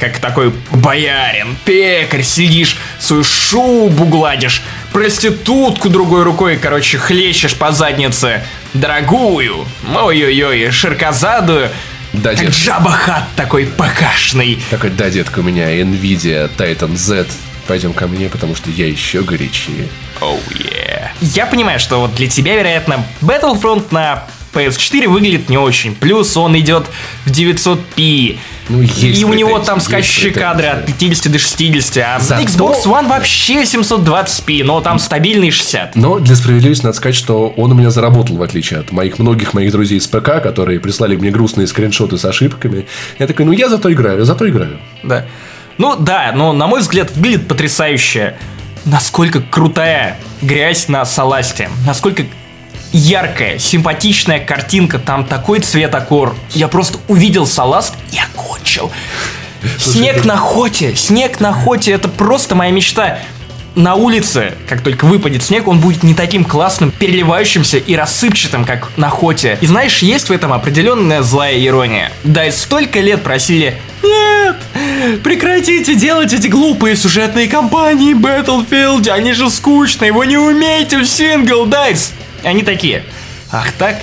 как 0.00 0.18
такой 0.18 0.52
боярин, 0.70 1.56
пекарь, 1.64 2.22
сидишь, 2.22 2.78
свою 2.98 3.22
шубу 3.22 4.06
гладишь, 4.06 4.62
проститутку 4.92 5.90
другой 5.90 6.22
рукой, 6.22 6.56
короче, 6.56 6.98
хлещешь 6.98 7.54
по 7.54 7.70
заднице, 7.70 8.42
дорогую, 8.72 9.66
ой-ой-ой, 9.94 10.70
ширкозадую, 10.70 11.68
Да, 12.14 12.30
как 12.30 12.46
дед. 12.46 12.54
Джабахат 12.54 13.24
такой 13.36 13.66
покашный. 13.66 14.60
Такой, 14.70 14.90
да, 14.90 15.10
детка, 15.10 15.40
у 15.40 15.42
меня 15.42 15.70
Nvidia 15.80 16.50
Titan 16.56 16.96
Z. 16.96 17.26
Пойдем 17.68 17.92
ко 17.92 18.08
мне, 18.08 18.28
потому 18.28 18.56
что 18.56 18.68
я 18.70 18.88
еще 18.88 19.22
горячее. 19.22 19.86
Oh 20.20 20.40
yeah. 20.50 21.08
Я 21.20 21.46
понимаю, 21.46 21.78
что 21.78 22.00
вот 22.00 22.14
для 22.14 22.26
тебя, 22.26 22.56
вероятно, 22.56 23.04
Battlefront 23.20 23.86
на 23.92 24.24
PS4 24.52 25.08
выглядит 25.08 25.48
не 25.48 25.58
очень. 25.58 25.94
Плюс 25.94 26.36
он 26.36 26.58
идет 26.58 26.86
в 27.24 27.30
900p. 27.30 28.38
Ну, 28.68 28.82
есть 28.82 29.20
и 29.20 29.24
у 29.24 29.32
него 29.34 29.58
там 29.58 29.80
скачущие 29.80 30.32
кадры 30.32 30.66
от 30.68 30.86
50 30.86 31.32
до 31.32 31.38
60, 31.38 31.96
а 32.04 32.20
Зато- 32.20 32.42
Xbox 32.42 32.84
One 32.84 33.08
вообще 33.08 33.62
720p, 33.62 34.62
но 34.64 34.80
там 34.80 34.98
стабильные 34.98 35.50
60. 35.50 35.96
Но 35.96 36.18
для 36.20 36.36
справедливости 36.36 36.84
надо 36.84 36.96
сказать, 36.96 37.16
что 37.16 37.48
он 37.56 37.72
у 37.72 37.74
меня 37.74 37.90
заработал, 37.90 38.36
в 38.36 38.42
отличие 38.42 38.80
от 38.80 38.92
моих 38.92 39.18
многих 39.18 39.54
моих 39.54 39.72
друзей 39.72 40.00
с 40.00 40.06
ПК, 40.06 40.40
которые 40.42 40.78
прислали 40.78 41.16
мне 41.16 41.30
грустные 41.30 41.66
скриншоты 41.66 42.16
с 42.16 42.24
ошибками. 42.24 42.86
Я 43.18 43.26
такой, 43.26 43.44
ну 43.44 43.52
я 43.52 43.68
зато 43.68 43.92
играю, 43.92 44.24
зато 44.24 44.48
играю. 44.48 44.78
Да. 45.02 45.26
Ну 45.78 45.96
да, 45.96 46.32
но 46.34 46.52
на 46.52 46.66
мой 46.66 46.80
взгляд 46.80 47.10
выглядит 47.16 47.48
потрясающе. 47.48 48.36
Насколько 48.84 49.40
крутая 49.42 50.18
грязь 50.42 50.88
на 50.88 51.04
Саласте. 51.04 51.68
Насколько 51.86 52.24
яркая, 52.92 53.58
симпатичная 53.58 54.40
картинка. 54.40 54.98
Там 54.98 55.24
такой 55.24 55.60
цветокор. 55.60 56.34
Я 56.50 56.68
просто 56.68 56.98
увидел 57.08 57.46
Саласт 57.46 57.94
и 58.12 58.18
окончил. 58.18 58.90
Снег 59.78 60.24
на 60.24 60.36
хоте. 60.36 60.94
Снег 60.96 61.40
на 61.40 61.52
хоте. 61.52 61.92
Это 61.92 62.08
просто 62.08 62.54
моя 62.54 62.72
мечта. 62.72 63.18
На 63.76 63.94
улице, 63.94 64.54
как 64.68 64.82
только 64.82 65.04
выпадет 65.04 65.44
снег, 65.44 65.68
он 65.68 65.78
будет 65.78 66.02
не 66.02 66.14
таким 66.14 66.44
классным, 66.44 66.90
переливающимся 66.90 67.78
и 67.78 67.94
рассыпчатым, 67.94 68.64
как 68.64 68.90
на 68.96 69.10
хоте. 69.10 69.58
И 69.60 69.66
знаешь, 69.66 70.02
есть 70.02 70.28
в 70.28 70.32
этом 70.32 70.52
определенная 70.52 71.22
злая 71.22 71.56
ирония. 71.64 72.10
Да, 72.24 72.44
и 72.46 72.50
столько 72.50 72.98
лет 72.98 73.22
просили 73.22 73.78
нет! 74.02 74.56
Прекратите 75.22 75.94
делать 75.94 76.32
эти 76.32 76.48
глупые 76.48 76.96
сюжетные 76.96 77.48
кампании 77.48 78.14
Battlefield, 78.14 79.08
они 79.08 79.32
же 79.32 79.50
скучные, 79.50 80.12
вы 80.12 80.26
не 80.26 80.36
умеете 80.36 80.98
в 80.98 81.06
сингл, 81.06 81.66
дайс! 81.66 82.12
Они 82.44 82.62
такие, 82.62 83.04
ах 83.50 83.72
так? 83.72 83.96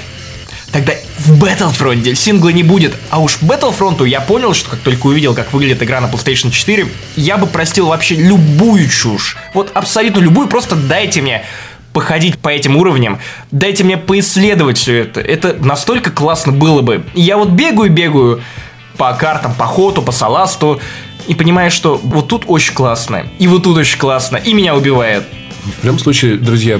Тогда 0.71 0.93
в 1.19 1.43
Battlefront 1.43 2.13
сингла 2.15 2.49
не 2.49 2.63
будет. 2.63 2.95
А 3.09 3.19
уж 3.19 3.39
Battlefront 3.41 4.05
я 4.07 4.21
понял, 4.21 4.53
что 4.53 4.69
как 4.71 4.79
только 4.79 5.07
увидел, 5.07 5.33
как 5.33 5.53
выглядит 5.53 5.81
игра 5.81 6.01
на 6.01 6.07
PlayStation 6.07 6.51
4, 6.51 6.87
я 7.15 7.37
бы 7.37 7.47
простил 7.47 7.87
вообще 7.87 8.15
любую 8.15 8.87
чушь. 8.89 9.37
Вот 9.53 9.71
абсолютно 9.73 10.19
любую, 10.19 10.47
просто 10.47 10.75
дайте 10.75 11.21
мне 11.21 11.43
походить 11.93 12.37
по 12.37 12.49
этим 12.49 12.77
уровням, 12.77 13.19
дайте 13.49 13.83
мне 13.83 13.97
поисследовать 13.97 14.77
все 14.77 14.99
это. 14.99 15.19
Это 15.19 15.53
настолько 15.53 16.11
классно 16.11 16.51
было 16.51 16.81
бы. 16.81 17.03
Я 17.15 17.37
вот 17.37 17.49
бегаю-бегаю 17.49 18.43
по 18.97 19.13
картам, 19.13 19.55
по 19.55 19.65
хоту, 19.65 20.01
по 20.01 20.11
саласту, 20.11 20.79
и 21.27 21.33
понимаю, 21.33 21.71
что 21.71 21.97
вот 21.97 22.27
тут 22.27 22.43
очень 22.47 22.73
классно, 22.73 23.25
и 23.39 23.47
вот 23.47 23.63
тут 23.63 23.77
очень 23.77 23.97
классно, 23.97 24.37
и 24.37 24.53
меня 24.53 24.75
убивает. 24.75 25.23
В 25.81 25.83
любом 25.83 25.99
случае, 25.99 26.37
друзья, 26.37 26.79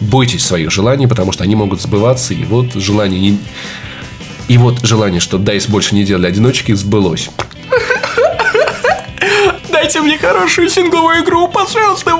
бойтесь 0.00 0.44
своих 0.44 0.70
желаний, 0.70 1.06
потому 1.06 1.32
что 1.32 1.44
они 1.44 1.54
могут 1.54 1.80
сбываться. 1.80 2.34
И 2.34 2.44
вот 2.44 2.74
желание 2.74 3.20
не... 3.20 3.38
И 4.48 4.56
вот 4.56 4.80
желание, 4.82 5.20
что 5.20 5.36
DICE 5.36 5.70
больше 5.70 5.94
не 5.94 6.04
делали 6.04 6.26
одиночки, 6.26 6.72
сбылось. 6.72 7.30
Дайте 9.70 10.00
мне 10.00 10.18
хорошую 10.18 10.70
сингловую 10.70 11.22
игру, 11.22 11.48
пожалуйста. 11.48 12.12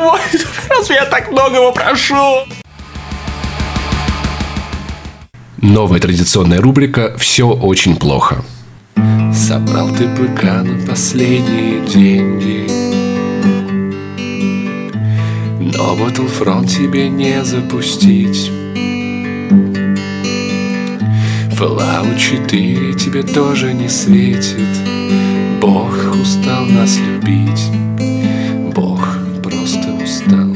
Разве 0.68 0.96
я 0.96 1.04
так 1.06 1.30
многого 1.30 1.72
прошу? 1.72 2.44
Новая 5.60 6.00
традиционная 6.00 6.60
рубрика 6.60 7.16
«Все 7.18 7.48
очень 7.48 7.96
плохо». 7.96 8.44
Собрал 9.34 9.88
ты 9.94 10.08
ПК 10.08 10.44
на 10.44 10.86
последние 10.86 11.80
деньги 11.86 12.77
Но 15.78 15.94
Battlefront 15.94 16.66
тебе 16.66 17.08
не 17.08 17.44
запустить. 17.44 18.50
Fallout 21.52 22.18
4 22.18 22.94
тебе 22.94 23.22
тоже 23.22 23.72
не 23.72 23.88
светит. 23.88 24.58
Бог 25.60 25.94
устал 26.20 26.66
нас 26.66 26.98
любить. 26.98 27.70
Бог 28.74 29.18
просто 29.40 29.92
устал. 30.02 30.52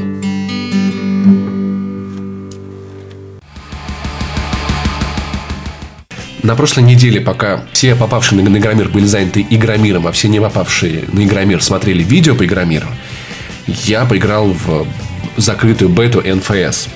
На 6.43 6.55
прошлой 6.55 6.83
неделе, 6.83 7.21
пока 7.21 7.63
все 7.71 7.95
попавшие 7.95 8.43
на 8.43 8.57
Игромир 8.57 8.89
были 8.89 9.05
заняты 9.05 9.47
Игромиром, 9.49 10.05
а 10.05 10.11
все 10.11 10.27
не 10.27 10.41
попавшие 10.41 11.05
на 11.13 11.23
Игромир 11.23 11.63
смотрели 11.63 12.03
видео 12.03 12.35
по 12.35 12.45
Игромиру, 12.45 12.87
я 13.67 14.03
поиграл 14.03 14.51
в 14.51 14.85
закрытую 15.37 15.89
бету 15.89 16.21
НФС. 16.21 16.87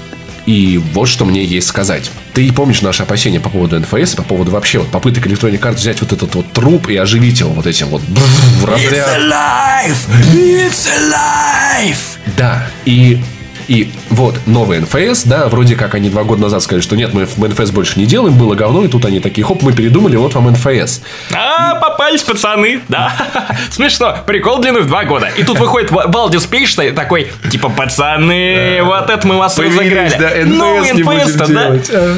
И 0.46 0.78
вот 0.94 1.10
что 1.10 1.26
мне 1.26 1.44
есть 1.44 1.68
сказать. 1.68 2.10
Ты 2.34 2.52
помнишь 2.54 2.82
наши 2.82 3.04
опасения 3.04 3.40
по 3.40 3.50
поводу 3.50 3.80
НФС, 3.80 4.16
по 4.16 4.24
поводу 4.24 4.52
вообще 4.52 4.80
вот 4.80 4.88
попыток 4.88 5.28
Electronic 5.28 5.60
Arts 5.60 5.76
взять 5.76 6.00
вот 6.02 6.14
этот 6.14 6.34
вот 6.36 6.52
труп 6.54 6.88
и 6.88 6.96
оживить 6.96 7.42
его 7.42 7.50
вот 7.50 7.68
этим 7.68 7.88
вот 7.88 8.02
в 8.02 8.66
разряд. 8.66 9.10
alive! 9.18 9.98
It's 10.34 10.88
alive! 10.88 11.98
Да, 12.38 12.66
и, 12.86 13.20
и 13.68 13.92
вот 14.10 14.40
новый 14.46 14.80
НФС, 14.80 15.24
да, 15.24 15.48
вроде 15.48 15.76
как 15.76 15.96
они 15.96 16.10
два 16.10 16.24
года 16.24 16.44
назад 16.44 16.64
сказали, 16.64 16.82
что 16.82 16.96
нет, 16.96 17.14
мы 17.14 17.26
в 17.26 17.38
НФС 17.38 17.72
больше 17.72 18.00
не 18.00 18.06
делаем, 18.06 18.38
было 18.38 18.56
говно, 18.56 18.84
и 18.84 18.88
тут 18.88 19.06
они 19.06 19.20
такие, 19.20 19.46
хоп, 19.46 19.62
мы 19.62 19.74
передумали, 19.74 20.16
вот 20.16 20.34
вам 20.36 20.52
НФС. 20.52 21.02
А, 21.34 21.76
попались 21.76 22.24
пацаны, 22.24 22.82
да. 22.88 23.14
Смешно, 23.72 24.18
прикол 24.26 24.60
длины 24.60 24.82
в 24.82 24.88
два 24.88 25.04
года. 25.04 25.30
И 25.38 25.44
тут 25.44 25.60
выходит 25.60 25.92
Ва- 25.92 26.06
Валдис 26.08 26.46
Пейдж 26.46 26.76
такой, 26.96 27.28
типа, 27.52 27.70
пацаны, 27.70 28.82
вот 28.84 29.10
это 29.10 29.28
мы 29.28 29.38
вас 29.38 29.58
разыграли. 29.58 30.44
Ну, 30.46 30.82
НФС-то, 30.82 31.48
да? 31.48 31.76
А. 31.94 32.18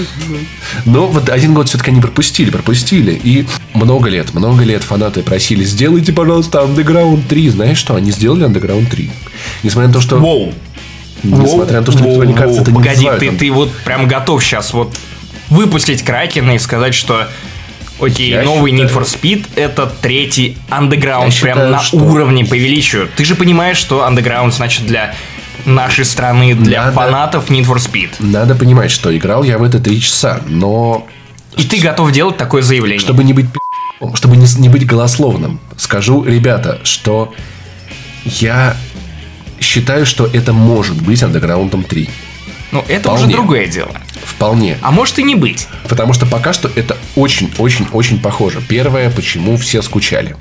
Но 0.86 1.08
вот 1.08 1.30
один 1.30 1.54
год 1.54 1.68
все-таки 1.70 1.92
они 1.92 2.02
пропустили, 2.02 2.50
пропустили. 2.50 3.20
И 3.24 3.48
много 3.74 4.10
лет, 4.10 4.34
много 4.34 4.64
лет 4.64 4.84
фанаты 4.84 5.24
просили, 5.24 5.64
сделайте, 5.64 6.14
пожалуйста, 6.14 6.60
Underground 6.60 7.28
3. 7.28 7.50
Знаешь 7.50 7.78
что? 7.78 7.96
Они 7.96 8.12
сделали 8.12 8.46
Underground 8.46 8.90
3. 8.90 9.10
Несмотря 9.64 9.88
на 9.88 9.94
то, 9.94 10.02
что... 10.02 10.18
Воу. 10.18 10.54
Несмотря 11.24 11.80
на 11.80 11.86
то, 11.86 11.92
что 11.92 12.04
Electronic 12.04 12.36
Arts 12.38 12.48
воу, 12.48 12.62
это 12.62 12.72
не 12.72 12.76
Погоди, 12.78 12.96
называют, 13.06 13.20
ты, 13.20 13.32
ты 13.38 13.52
вот 13.52 13.72
прям 13.86 14.08
готов 14.08 14.44
сейчас 14.44 14.74
вот 14.74 14.94
выпустить 15.50 16.04
Кракена 16.04 16.56
и 16.56 16.60
сказать, 16.60 16.94
что 16.96 17.28
Окей, 18.02 18.30
Я 18.32 18.44
новый 18.44 18.72
считаю- 18.72 18.90
Need 18.90 18.94
for 18.96 19.04
Speed 19.06 19.46
это 19.58 19.86
третий 20.02 20.58
Underground, 20.70 21.32
Я 21.36 21.42
прям 21.42 21.58
считаю, 21.58 21.70
на 21.72 21.80
что- 21.82 21.98
уровне 21.98 22.46
по 22.46 22.54
величию. 22.54 23.10
Ты 23.18 23.26
же 23.26 23.36
понимаешь, 23.36 23.76
что 23.78 24.08
Underground 24.08 24.52
значит 24.52 24.86
для 24.86 25.14
нашей 25.66 26.06
страны, 26.06 26.56
для 26.56 26.86
Надо- 26.86 26.94
фанатов 26.96 27.50
Need 27.50 27.66
for 27.66 27.76
Speed. 27.76 28.12
Надо 28.20 28.56
понимать, 28.56 28.90
что 28.90 29.16
играл 29.18 29.44
я 29.44 29.58
в 29.58 29.64
это 29.64 29.80
три 29.80 30.00
часа, 30.00 30.40
но 30.48 31.06
И 31.58 31.64
ты 31.66 31.80
готов 31.82 32.12
делать 32.14 32.38
такое 32.38 32.62
заявление. 32.62 33.00
чтобы 33.02 33.26
не 33.26 33.34
быть 33.34 33.48
чтобы 34.14 34.38
не, 34.38 34.48
не 34.60 34.70
быть 34.70 34.86
голословным, 34.86 35.60
скажу, 35.76 36.24
ребята, 36.24 36.80
что 36.86 37.34
я 38.24 38.78
считаю, 39.62 40.06
что 40.06 40.26
это 40.26 40.54
может 40.54 41.02
быть 41.02 41.22
Underground 41.22 41.86
3. 41.88 42.10
Ну, 42.72 42.86
это 42.88 43.10
уже 43.12 43.24
Вполне. 43.24 43.34
другое 43.36 43.68
дело. 43.68 43.92
Вполне. 44.24 44.78
А 44.82 44.92
может 44.92 45.18
и 45.20 45.24
не 45.24 45.36
быть. 45.36 45.68
Потому 45.88 46.14
что 46.14 46.26
пока 46.26 46.54
что 46.54 46.70
это 46.76 46.98
очень-очень-очень 47.16 48.20
похоже. 48.20 48.62
Первое, 48.68 49.10
почему 49.10 49.58
все 49.58 49.82
скучали. 49.82 50.36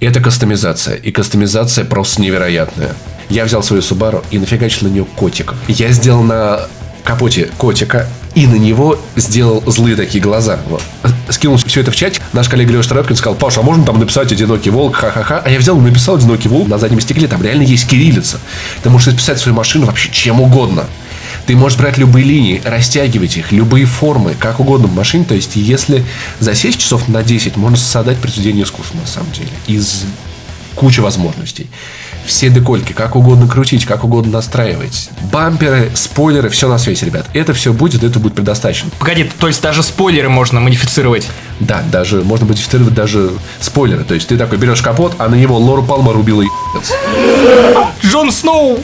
Это 0.00 0.20
кастомизация. 0.20 0.96
И 0.96 1.12
кастомизация 1.12 1.84
просто 1.84 2.22
невероятная. 2.22 2.94
Я 3.28 3.44
взял 3.44 3.62
свою 3.62 3.82
Subaru 3.82 4.24
и 4.30 4.38
нафигачил 4.38 4.88
на 4.88 4.92
нее 4.92 5.04
котиков. 5.04 5.56
Я 5.68 5.90
сделал 5.90 6.22
на 6.22 6.62
капоте 7.04 7.50
котика. 7.58 8.08
И 8.34 8.46
на 8.46 8.54
него 8.54 8.98
сделал 9.16 9.62
злые 9.66 9.96
такие 9.96 10.22
глаза. 10.22 10.60
Вот. 10.68 10.82
Скинул 11.30 11.56
все 11.56 11.80
это 11.80 11.90
в 11.90 11.96
чат. 11.96 12.20
Наш 12.32 12.48
коллега 12.48 12.72
Леша 12.72 12.90
Трепкин 12.90 13.16
сказал, 13.16 13.34
Паша, 13.34 13.60
а 13.60 13.62
можно 13.62 13.84
там 13.84 13.98
написать 13.98 14.30
«Одинокий 14.30 14.70
волк», 14.70 14.96
ха-ха-ха. 14.96 15.42
А 15.44 15.50
я 15.50 15.58
взял 15.58 15.76
и 15.76 15.80
написал 15.80 16.16
«Одинокий 16.16 16.48
волк» 16.48 16.68
на 16.68 16.78
заднем 16.78 17.00
стекле. 17.00 17.26
Там 17.26 17.42
реально 17.42 17.62
есть 17.62 17.88
кириллица. 17.88 18.38
Ты 18.82 18.90
можешь 18.90 19.08
написать 19.08 19.38
свою 19.38 19.56
машину 19.56 19.86
вообще 19.86 20.10
чем 20.12 20.40
угодно. 20.40 20.84
Ты 21.46 21.56
можешь 21.56 21.78
брать 21.78 21.98
любые 21.98 22.24
линии, 22.24 22.62
растягивать 22.64 23.36
их, 23.36 23.50
любые 23.50 23.86
формы, 23.86 24.36
как 24.38 24.60
угодно 24.60 24.86
в 24.86 24.94
машине. 24.94 25.24
То 25.24 25.34
есть, 25.34 25.56
если 25.56 26.04
засесть 26.38 26.78
часов 26.78 27.08
на 27.08 27.22
10, 27.22 27.56
можно 27.56 27.76
создать 27.76 28.18
произведение 28.18 28.64
искусства, 28.64 28.98
на 28.98 29.06
самом 29.06 29.32
деле. 29.32 29.50
Из 29.66 30.04
кучи 30.76 31.00
возможностей. 31.00 31.68
Все 32.30 32.48
декольки, 32.48 32.92
как 32.92 33.16
угодно 33.16 33.48
крутить, 33.48 33.84
как 33.84 34.04
угодно 34.04 34.30
настраивать. 34.30 35.10
Бамперы, 35.32 35.90
спойлеры, 35.94 36.48
все 36.48 36.68
на 36.68 36.78
свете, 36.78 37.04
ребят. 37.04 37.26
Это 37.32 37.52
все 37.54 37.72
будет, 37.72 38.04
это 38.04 38.20
будет 38.20 38.34
предостаточно. 38.34 38.88
Погоди, 39.00 39.28
то 39.40 39.48
есть 39.48 39.60
даже 39.60 39.82
спойлеры 39.82 40.28
можно 40.28 40.60
модифицировать? 40.60 41.26
Да, 41.58 41.82
даже 41.90 42.22
можно 42.22 42.46
модифицировать 42.46 42.94
даже 42.94 43.32
спойлеры. 43.60 44.04
То 44.04 44.14
есть 44.14 44.28
ты 44.28 44.36
такой 44.36 44.58
берешь 44.58 44.80
капот, 44.80 45.16
а 45.18 45.28
на 45.28 45.34
него 45.34 45.58
Лору 45.58 45.82
Палмер 45.82 46.16
убила 46.16 46.42
ебец. 46.42 46.92
Джон 48.04 48.30
Сноу! 48.30 48.78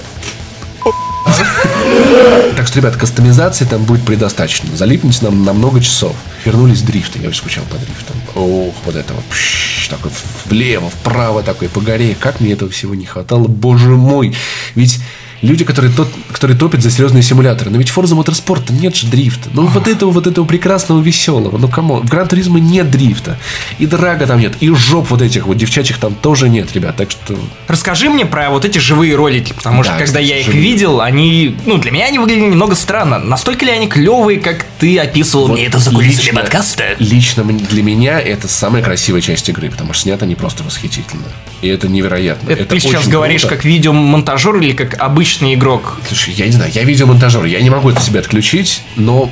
Так 2.57 2.67
что, 2.67 2.79
ребят, 2.79 2.97
кастомизации 2.97 3.65
там 3.65 3.85
будет 3.85 4.05
предостаточно. 4.05 4.75
Залипните 4.77 5.25
нам 5.25 5.45
на 5.45 5.53
много 5.53 5.81
часов. 5.81 6.15
Вернулись 6.45 6.83
дрифты. 6.83 7.19
Я 7.19 7.29
очень 7.29 7.41
скучал 7.41 7.65
по 7.65 7.77
дрифтам. 7.77 8.17
Ох, 8.35 8.75
вот 8.85 8.95
это 8.95 9.13
вот. 9.13 9.25
Пш, 9.25 9.89
такой 9.89 10.11
влево, 10.47 10.91
вправо 10.91 11.43
такой 11.43 11.69
по 11.69 11.81
горе. 11.81 12.17
Как 12.19 12.41
мне 12.41 12.53
этого 12.53 12.71
всего 12.71 12.95
не 12.95 13.07
хватало. 13.07 13.49
Боже 13.49 13.91
мой. 13.91 14.35
Ведь 14.75 15.01
люди, 15.43 15.65
которые, 15.65 15.93
тот, 15.93 16.09
которые 16.33 16.57
топят 16.57 16.83
за 16.83 16.91
серьезные 16.91 17.23
симуляторы. 17.23 17.71
Но 17.71 17.79
ведь 17.79 17.89
Forza 17.89 18.17
Motorsport 18.17 18.73
нет 18.73 18.97
же 18.97 19.07
дрифта. 19.07 19.49
Ну, 19.53 19.67
вот 19.67 19.89
этого, 19.89 20.11
вот 20.11 20.27
этого 20.27 20.45
прекрасного, 20.45 21.01
веселого. 21.01 21.59
Ну, 21.59 21.69
кому? 21.69 21.97
В 21.97 22.09
Гран 22.09 22.29
Туризмо 22.29 22.59
нет 22.59 22.91
дрифта. 22.91 23.39
И 23.79 23.87
драга 23.87 24.27
там 24.27 24.41
нет. 24.41 24.55
И 24.61 24.71
жоп 24.71 25.11
вот 25.11 25.23
этих 25.23 25.47
вот 25.47 25.57
девчачьих 25.57 25.99
там 25.99 26.15
тоже 26.15 26.49
нет, 26.49 26.73
ребят. 26.75 26.97
Так 26.97 27.11
что... 27.11 27.39
Расскажи 27.69 28.09
мне 28.11 28.25
про 28.27 28.51
вот 28.51 28.65
эти 28.65 28.79
живые 28.79 29.15
ролики, 29.15 29.53
потому 29.53 29.83
что 29.83 29.93
Да, 29.93 29.99
когда 29.99 30.07
кстати, 30.21 30.27
я 30.27 30.39
их 30.41 30.47
живые. 30.47 30.63
видел, 30.63 31.01
они, 31.01 31.57
ну, 31.67 31.79
для 31.79 31.91
меня 31.91 32.07
они 32.07 32.19
выглядели 32.19 32.47
немного 32.47 32.75
странно. 32.75 33.19
Настолько 33.19 33.65
ли 33.65 33.73
они 33.73 33.89
клевые, 33.89 34.41
как 34.41 34.65
ты 34.79 34.99
описывал 34.99 35.49
мне 35.49 35.67
это 35.67 35.79
за 35.79 35.91
кулисами 35.91 36.35
подкаста? 36.37 36.85
Лично 36.99 37.45
для 37.45 37.83
меня 37.83 38.21
это 38.21 38.49
самая 38.49 38.83
красивая 38.83 39.21
часть 39.21 39.49
игры, 39.49 39.71
потому 39.71 39.93
что 39.93 40.03
снято 40.05 40.25
они 40.25 40.35
просто 40.35 40.63
восхитительно. 40.63 41.25
И 41.63 41.69
это 41.69 41.89
невероятно. 41.89 42.51
Это, 42.51 42.65
ты 42.65 42.79
сейчас 42.81 43.09
говоришь 43.09 43.43
круто. 43.43 43.57
как 43.57 43.65
видеомонтажер 43.65 44.57
или 44.57 44.73
как 44.73 45.01
обычный 45.01 45.55
игрок? 45.55 45.99
Слушай, 46.07 46.35
я 46.35 46.47
не 46.47 46.53
знаю, 46.53 46.71
я 46.75 46.85
видеомонтажер, 46.85 47.45
я 47.45 47.61
не 47.61 47.71
могу 47.71 47.91
это 47.91 48.01
себе 48.01 48.21
отключить, 48.21 48.83
но 48.97 49.31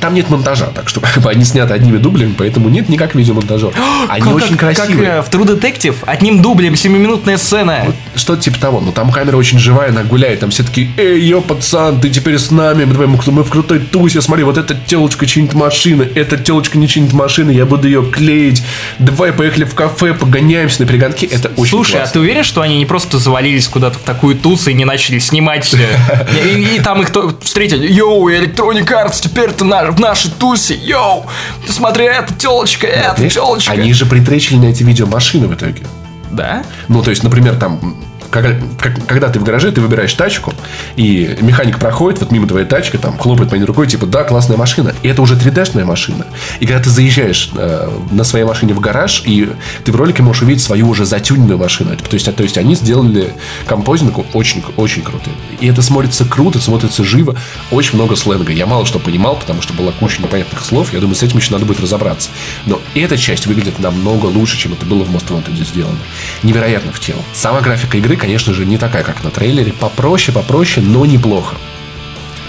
там 0.00 0.14
нет 0.14 0.30
монтажа, 0.30 0.66
так 0.66 0.88
что 0.88 1.00
как 1.14 1.18
бы 1.22 1.30
они 1.30 1.44
сняты 1.44 1.74
одними 1.74 1.98
дублями, 1.98 2.34
поэтому 2.36 2.68
нет 2.68 2.88
никак 2.88 3.14
видеомонтажер. 3.14 3.72
Они 4.08 4.22
Как- 4.22 4.34
очень 4.34 4.56
как, 4.56 4.76
красивые. 4.76 5.08
Как 5.10 5.18
э, 5.18 5.22
в 5.22 5.30
True 5.30 5.58
Detective, 5.60 5.96
одним 6.06 6.42
дублем, 6.42 6.74
7-минутная 6.74 7.38
сцена. 7.38 7.86
Что-то 8.14 8.42
типа 8.42 8.58
того. 8.58 8.80
Но 8.80 8.92
там 8.92 9.10
камера 9.10 9.36
очень 9.36 9.58
живая, 9.58 9.90
она 9.90 10.02
гуляет. 10.04 10.40
Там 10.40 10.50
все 10.50 10.62
такие, 10.62 10.90
эй, 10.96 11.20
ё, 11.20 11.40
пацан, 11.40 12.00
ты 12.00 12.10
теперь 12.10 12.38
с 12.38 12.50
нами. 12.50 12.84
Давай, 12.84 13.06
мы, 13.06 13.18
мы 13.26 13.42
в 13.44 13.50
крутой 13.50 13.80
тусе. 13.80 14.20
Смотри, 14.20 14.44
вот 14.44 14.58
эта 14.58 14.74
телочка 14.74 15.26
чинит 15.26 15.54
машины. 15.54 16.08
Эта 16.14 16.36
телочка 16.36 16.78
не 16.78 16.88
чинит 16.88 17.12
машины. 17.12 17.50
Я 17.50 17.66
буду 17.66 17.86
ее 17.88 18.04
клеить. 18.04 18.62
Давай, 18.98 19.32
поехали 19.32 19.64
в 19.64 19.74
кафе, 19.74 20.14
погоняемся 20.14 20.82
на 20.82 20.88
перегонки. 20.88 21.26
Это 21.26 21.48
очень 21.56 21.70
Слушай, 21.70 21.96
а 21.96 21.98
классно. 21.98 22.12
ты 22.14 22.20
уверен, 22.20 22.44
что 22.44 22.60
они 22.60 22.78
не 22.78 22.86
просто 22.86 23.18
завалились 23.18 23.66
куда-то 23.68 23.98
в 23.98 24.02
такую 24.02 24.36
тусу 24.36 24.70
и 24.70 24.74
не 24.74 24.84
начали 24.84 25.18
снимать? 25.18 25.74
И, 26.46 26.80
там 26.82 27.02
их 27.02 27.10
встретили. 27.42 27.90
Йоу, 27.92 28.28
Electronic 28.30 28.86
Arts, 28.86 29.20
теперь 29.22 29.50
ты 29.52 29.64
на- 29.86 29.92
в 29.92 30.00
нашей 30.00 30.30
тусе. 30.30 30.74
Йоу, 30.74 31.26
смотри, 31.68 32.04
эта 32.04 32.32
телочка, 32.34 32.86
Знаешь, 33.16 33.34
телочка. 33.34 33.72
Они 33.72 33.92
же 33.92 34.06
притречили 34.06 34.58
на 34.58 34.66
эти 34.66 34.82
видеомашины 34.82 35.46
в 35.46 35.54
итоге. 35.54 35.82
Да? 36.30 36.64
Ну, 36.88 37.02
то 37.02 37.10
есть, 37.10 37.22
например, 37.22 37.56
там, 37.56 37.96
как- 38.42 39.06
когда 39.06 39.28
ты 39.28 39.38
в 39.38 39.44
гараже, 39.44 39.72
ты 39.72 39.80
выбираешь 39.80 40.12
тачку, 40.14 40.52
и 40.96 41.36
механик 41.40 41.78
проходит 41.78 42.20
вот 42.20 42.30
мимо 42.32 42.46
твоей 42.46 42.66
тачки, 42.66 42.96
там, 42.96 43.18
хлопает 43.18 43.50
по 43.50 43.54
ней 43.54 43.64
рукой, 43.64 43.86
типа, 43.86 44.06
да, 44.06 44.24
классная 44.24 44.56
машина. 44.56 44.94
И 45.02 45.08
это 45.08 45.22
уже 45.22 45.34
3D-шная 45.36 45.84
машина. 45.84 46.26
И 46.60 46.66
когда 46.66 46.82
ты 46.82 46.90
заезжаешь 46.90 47.50
э, 47.56 47.90
на 48.10 48.24
своей 48.24 48.44
машине 48.44 48.74
в 48.74 48.80
гараж, 48.80 49.22
и 49.26 49.50
ты 49.84 49.92
в 49.92 49.96
ролике 49.96 50.22
можешь 50.22 50.42
увидеть 50.42 50.62
свою 50.62 50.88
уже 50.88 51.04
затюненную 51.04 51.58
машину. 51.58 51.96
То, 51.96 52.14
есть, 52.14 52.34
то 52.34 52.42
есть, 52.42 52.58
они 52.58 52.74
сделали 52.74 53.32
композинг 53.66 54.34
очень, 54.34 54.62
очень 54.76 55.02
круто. 55.02 55.30
И 55.60 55.66
это 55.68 55.82
смотрится 55.82 56.24
круто, 56.24 56.60
смотрится 56.60 57.04
живо. 57.04 57.36
Очень 57.70 57.94
много 57.96 58.16
сленга. 58.16 58.52
Я 58.52 58.66
мало 58.66 58.86
что 58.86 58.98
понимал, 58.98 59.36
потому 59.36 59.62
что 59.62 59.72
была 59.74 59.92
куча 59.92 60.22
непонятных 60.22 60.64
слов. 60.64 60.92
Я 60.92 61.00
думаю, 61.00 61.14
с 61.16 61.22
этим 61.22 61.38
еще 61.38 61.52
надо 61.52 61.64
будет 61.64 61.80
разобраться. 61.80 62.30
Но 62.66 62.80
эта 62.94 63.16
часть 63.16 63.46
выглядит 63.46 63.78
намного 63.78 64.26
лучше, 64.26 64.56
чем 64.58 64.72
это 64.72 64.86
было 64.86 65.04
в 65.04 65.14
Most 65.14 65.28
Wanted 65.28 65.56
сделано. 65.64 65.98
Невероятно 66.42 66.92
в 66.92 67.00
тело. 67.00 67.20
Сама 67.32 67.60
графика 67.60 67.96
игры, 67.98 68.16
конечно 68.26 68.52
же, 68.52 68.66
не 68.66 68.76
такая, 68.76 69.04
как 69.04 69.22
на 69.22 69.30
трейлере. 69.30 69.72
Попроще, 69.72 70.34
попроще, 70.34 70.84
но 70.84 71.06
неплохо. 71.06 71.54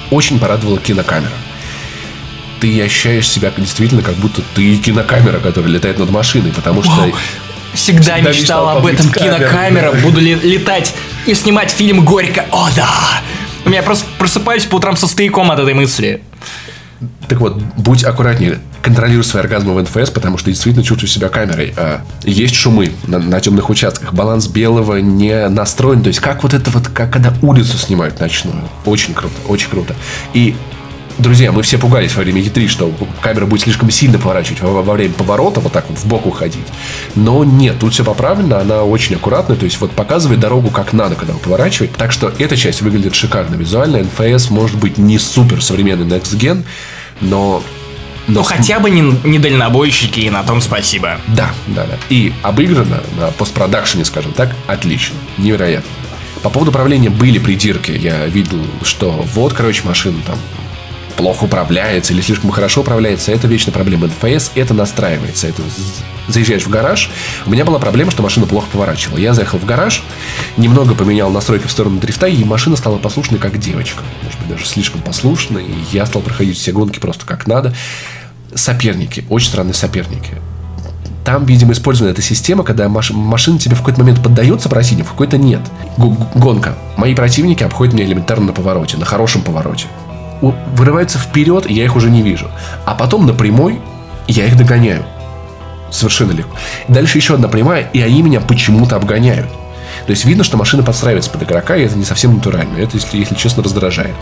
Очень 0.10 0.40
порадовала 0.40 0.80
кинокамера. 0.80 1.32
Ты 2.60 2.82
ощущаешь 2.82 3.30
себя 3.30 3.54
действительно, 3.56 4.02
как 4.02 4.16
будто 4.16 4.42
ты 4.56 4.76
кинокамера, 4.78 5.38
которая 5.38 5.72
летает 5.72 6.00
над 6.00 6.10
машиной, 6.10 6.52
потому 6.52 6.82
что... 6.82 6.92
Вау. 6.94 7.14
Всегда, 7.76 8.16
Всегда 8.16 8.30
мечтал 8.30 8.32
мечтал 8.32 8.70
об 8.70 8.86
этом. 8.88 9.12
Кинокамера. 9.12 9.92
Буду 9.92 10.20
ли- 10.20 10.34
летать 10.34 10.96
и 11.28 11.36
снимать 11.36 11.70
фильм 11.70 12.04
«Горько». 12.04 12.48
О, 12.52 12.70
да! 12.76 12.90
У 13.64 13.70
меня 13.70 13.84
просто 13.84 14.08
просыпаюсь 14.18 14.66
по 14.66 14.78
утрам 14.78 14.98
со 14.98 15.06
стояком 15.06 15.52
от 15.52 15.60
этой 15.60 15.76
мысли. 15.76 16.24
Так 17.28 17.40
вот, 17.40 17.62
будь 17.78 18.04
аккуратнее, 18.04 18.60
контролируй 18.82 19.24
свои 19.24 19.44
оргазмы 19.44 19.74
в 19.74 19.82
НФС, 19.82 20.12
потому 20.12 20.38
что 20.38 20.50
действительно 20.50 20.84
чувствуешь 20.84 21.14
себя 21.14 21.30
камерой. 21.30 21.74
А, 21.78 22.02
есть 22.24 22.56
шумы 22.56 22.92
на, 23.06 23.20
на 23.20 23.40
темных 23.40 23.70
участках, 23.70 24.14
баланс 24.14 24.48
белого 24.48 24.98
не 24.98 25.48
настроен. 25.50 26.04
То 26.04 26.08
есть, 26.08 26.20
как 26.20 26.44
вот 26.44 26.54
это 26.54 26.70
вот, 26.72 26.88
как 26.88 27.12
когда 27.12 27.34
улицу 27.42 27.78
снимают 27.78 28.20
ночную. 28.20 28.70
Очень 28.86 29.14
круто, 29.14 29.36
очень 29.48 29.70
круто. 29.70 29.96
И 30.34 30.56
Друзья, 31.18 31.52
мы 31.52 31.64
все 31.64 31.80
пугались 31.80 32.16
во 32.16 32.22
время 32.22 32.42
E3, 32.42 32.68
что 32.68 32.94
камера 33.22 33.48
будет 33.48 33.62
слишком 33.62 33.90
сильно 33.90 34.20
поворачивать 34.20 34.62
во, 34.62 34.84
во 34.84 34.94
время 34.94 35.14
поворота, 35.16 35.60
вот 35.60 35.74
так 35.74 35.90
вот 35.90 35.98
в 35.98 36.06
бок 36.06 36.28
уходить. 36.28 36.68
Но 37.16 37.44
нет, 37.44 37.80
тут 37.80 37.94
все 37.94 38.04
поправлено, 38.04 38.60
она 38.60 38.84
очень 38.84 39.16
аккуратная, 39.16 39.58
то 39.58 39.66
есть 39.66 39.82
вот 39.82 39.92
показывает 39.92 40.40
дорогу 40.40 40.70
как 40.70 40.94
надо, 40.94 41.16
когда 41.16 41.34
вы. 41.34 41.40
Так 41.98 42.12
что 42.12 42.32
эта 42.38 42.56
часть 42.56 42.84
выглядит 42.84 43.16
шикарно 43.16 43.56
визуально. 43.56 43.98
NFS 43.98 44.54
может 44.54 44.78
быть 44.78 45.00
не 45.00 45.18
супер 45.18 45.64
современный 45.64 46.06
Next 46.06 46.38
Gen, 46.38 46.64
но... 47.20 47.64
но 48.28 48.40
Ну, 48.40 48.44
хотя 48.44 48.80
бы 48.80 48.90
не, 48.90 49.02
не 49.24 49.40
дальнобойщики, 49.40 50.20
и 50.20 50.30
на 50.30 50.44
том 50.44 50.62
спасибо. 50.62 51.20
Да, 51.28 51.52
да, 51.68 51.86
да. 51.86 51.98
И 52.10 52.34
обыграно 52.44 53.02
на 53.18 53.28
постпродакшене, 53.32 54.06
скажем 54.06 54.34
так, 54.34 54.54
отлично. 54.68 55.16
Невероятно. 55.38 55.90
По 56.44 56.50
поводу 56.50 56.72
управления 56.72 57.10
были 57.10 57.40
придирки. 57.40 57.92
Я 57.92 58.26
видел, 58.28 58.60
что 58.84 59.12
вот, 59.12 59.54
короче, 59.54 59.84
машина 59.86 60.18
там 60.26 60.38
плохо 61.18 61.46
управляется 61.46 62.14
или 62.14 62.22
слишком 62.22 62.52
хорошо 62.52 62.82
управляется. 62.82 63.32
Это 63.32 63.48
вечная 63.48 63.74
проблема 63.74 64.08
NFS. 64.08 64.52
Это 64.56 64.74
настраивается. 64.74 65.48
Это 65.48 65.64
заезжаешь 66.28 66.64
в 66.64 66.70
гараж. 66.70 67.10
У 67.46 67.50
меня 67.50 67.66
была 67.66 67.80
проблема, 67.80 68.12
что 68.12 68.24
машина 68.24 68.46
плохо 68.46 68.68
поворачивала. 68.72 69.18
Я 69.18 69.34
заехал 69.34 69.58
в 69.58 69.66
гараж, 69.66 70.04
немного 70.56 70.94
поменял 70.96 71.30
настройки 71.32 71.68
в 71.68 71.72
сторону 71.72 72.00
дрифта, 72.00 72.28
и 72.28 72.44
машина 72.44 72.76
стала 72.76 72.98
послушной, 72.98 73.40
как 73.40 73.58
девочка. 73.58 74.04
Может 74.24 74.40
быть, 74.40 74.50
даже 74.50 74.66
слишком 74.66 75.02
послушной. 75.02 75.66
И 75.66 75.76
я 75.92 76.06
стал 76.06 76.22
проходить 76.22 76.58
все 76.58 76.72
гонки 76.72 77.00
просто 77.00 77.26
как 77.26 77.48
надо. 77.48 77.74
Соперники. 78.58 79.24
Очень 79.30 79.50
странные 79.50 79.74
соперники. 79.74 80.34
Там, 81.24 81.46
видимо, 81.46 81.74
использована 81.74 82.12
эта 82.12 82.22
система, 82.22 82.64
когда 82.64 82.88
маш- 82.88 83.12
машина 83.14 83.60
тебе 83.60 83.76
в 83.76 83.80
какой-то 83.80 84.00
момент 84.00 84.24
поддается 84.24 84.70
просить, 84.70 85.00
в 85.02 85.10
какой-то 85.10 85.38
нет. 85.38 85.60
Г- 85.98 86.16
гонка. 86.36 86.76
Мои 86.96 87.14
противники 87.16 87.64
обходят 87.64 87.94
меня 87.94 88.06
элементарно 88.06 88.48
на 88.48 88.54
повороте, 88.54 88.98
на 88.98 89.06
хорошем 89.06 89.42
повороте. 89.42 89.88
У- 90.42 90.54
Вырываются 90.76 91.18
вперед, 91.20 91.70
и 91.70 91.74
я 91.74 91.84
их 91.84 91.96
уже 91.96 92.10
не 92.10 92.22
вижу. 92.22 92.48
А 92.86 92.96
потом 92.96 93.26
на 93.26 93.34
прямой 93.34 93.80
я 94.28 94.46
их 94.46 94.58
догоняю. 94.58 95.04
Совершенно 95.92 96.32
легко. 96.32 96.56
Дальше 96.88 97.18
еще 97.18 97.34
одна 97.36 97.48
прямая, 97.50 97.90
и 97.94 98.02
они 98.02 98.22
меня 98.22 98.40
почему-то 98.42 98.96
обгоняют. 98.96 99.50
То 100.06 100.12
есть 100.12 100.24
видно, 100.26 100.44
что 100.46 100.56
машина 100.58 100.84
подстраивается 100.84 101.30
под 101.32 101.44
игрока, 101.44 101.76
и 101.76 101.84
это 101.84 101.98
не 101.98 102.06
совсем 102.06 102.36
натурально. 102.36 102.78
Это, 102.78 102.96
если, 102.96 103.18
если 103.18 103.36
честно, 103.36 103.64
раздражает. 103.64 104.16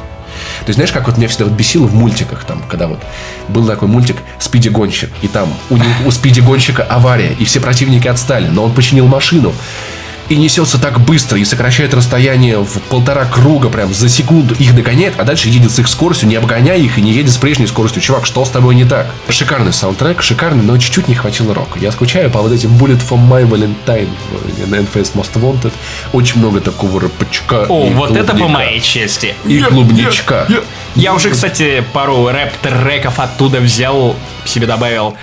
То 0.62 0.68
есть, 0.68 0.76
знаешь, 0.76 0.92
как 0.92 1.08
вот 1.08 1.18
меня 1.18 1.28
всегда 1.28 1.46
вот 1.46 1.54
бесило 1.54 1.88
в 1.88 1.94
мультиках, 1.94 2.44
там, 2.46 2.62
когда 2.70 2.88
вот 2.88 3.00
был 3.48 3.66
такой 3.66 3.88
мультик 3.88 4.18
«Спиди 4.40 4.70
гонщик», 4.70 5.10
и 5.22 5.28
там 5.28 5.54
у, 5.70 5.78
у 6.06 6.12
Спиди 6.12 6.40
гонщика 6.40 6.84
авария, 6.84 7.34
и 7.38 7.46
все 7.46 7.60
противники 7.60 8.08
отстали, 8.08 8.48
но 8.48 8.64
он 8.64 8.74
починил 8.74 9.08
машину. 9.08 9.54
И 10.30 10.36
несется 10.36 10.80
так 10.80 11.00
быстро, 11.00 11.38
и 11.40 11.46
сокращает 11.46 11.94
расстояние 11.94 12.60
в 12.60 12.80
полтора 12.90 13.26
круга 13.26 13.70
прям 13.70 13.94
за 13.94 14.10
секунду, 14.10 14.56
их 14.56 14.76
догоняет, 14.76 15.20
а 15.20 15.24
дальше 15.24 15.50
едет 15.50 15.72
с 15.72 15.80
их 15.80 15.88
скоростью, 15.88 16.28
не 16.28 16.36
обгоняя 16.36 16.78
их 16.78 16.98
и 16.98 17.02
не 17.02 17.12
едет 17.12 17.32
с 17.32 17.38
прежней 17.38 17.68
скоростью. 17.68 18.02
Чувак, 18.02 18.26
что 18.26 18.44
с 18.44 18.50
тобой 18.50 18.76
не 18.76 18.86
так? 18.86 19.08
Шикарный 19.30 19.74
саундтрек, 19.74 20.22
шикарный, 20.22 20.64
но 20.64 20.78
чуть-чуть 20.78 21.08
не 21.08 21.16
хватило 21.16 21.54
рока. 21.54 21.80
Я 21.80 21.92
скучаю 21.92 22.30
по 22.32 22.42
вот 22.42 22.52
этим 22.52 22.76
Bullet 22.78 23.02
for 23.08 23.20
My 23.20 23.48
Valentine 23.48 24.10
в 24.66 24.74
NFS 24.74 25.14
Most 25.14 25.34
Wanted. 25.36 25.74
Очень 26.14 26.40
много 26.40 26.62
такого 26.62 27.00
рэпачка. 27.02 27.66
О, 27.70 27.88
и 27.88 27.94
вот 27.94 28.12
это 28.12 28.32
по 28.32 28.38
клубника. 28.38 28.52
моей 28.54 28.80
чести. 28.80 29.36
И 29.46 29.62
клубничка. 29.62 30.48
Я 30.96 31.14
уже, 31.14 31.30
кстати, 31.30 31.84
пару 31.94 32.28
рэп-треков 32.28 33.20
оттуда 33.20 33.60
взял, 33.60 34.16
себе 34.46 34.66
добавил 34.66 35.16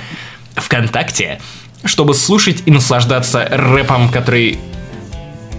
ВКонтакте, 0.55 1.41
чтобы 1.85 2.15
слушать 2.15 2.62
и 2.67 2.71
наслаждаться 2.71 3.49
рэпом, 3.51 4.11
который 4.11 4.59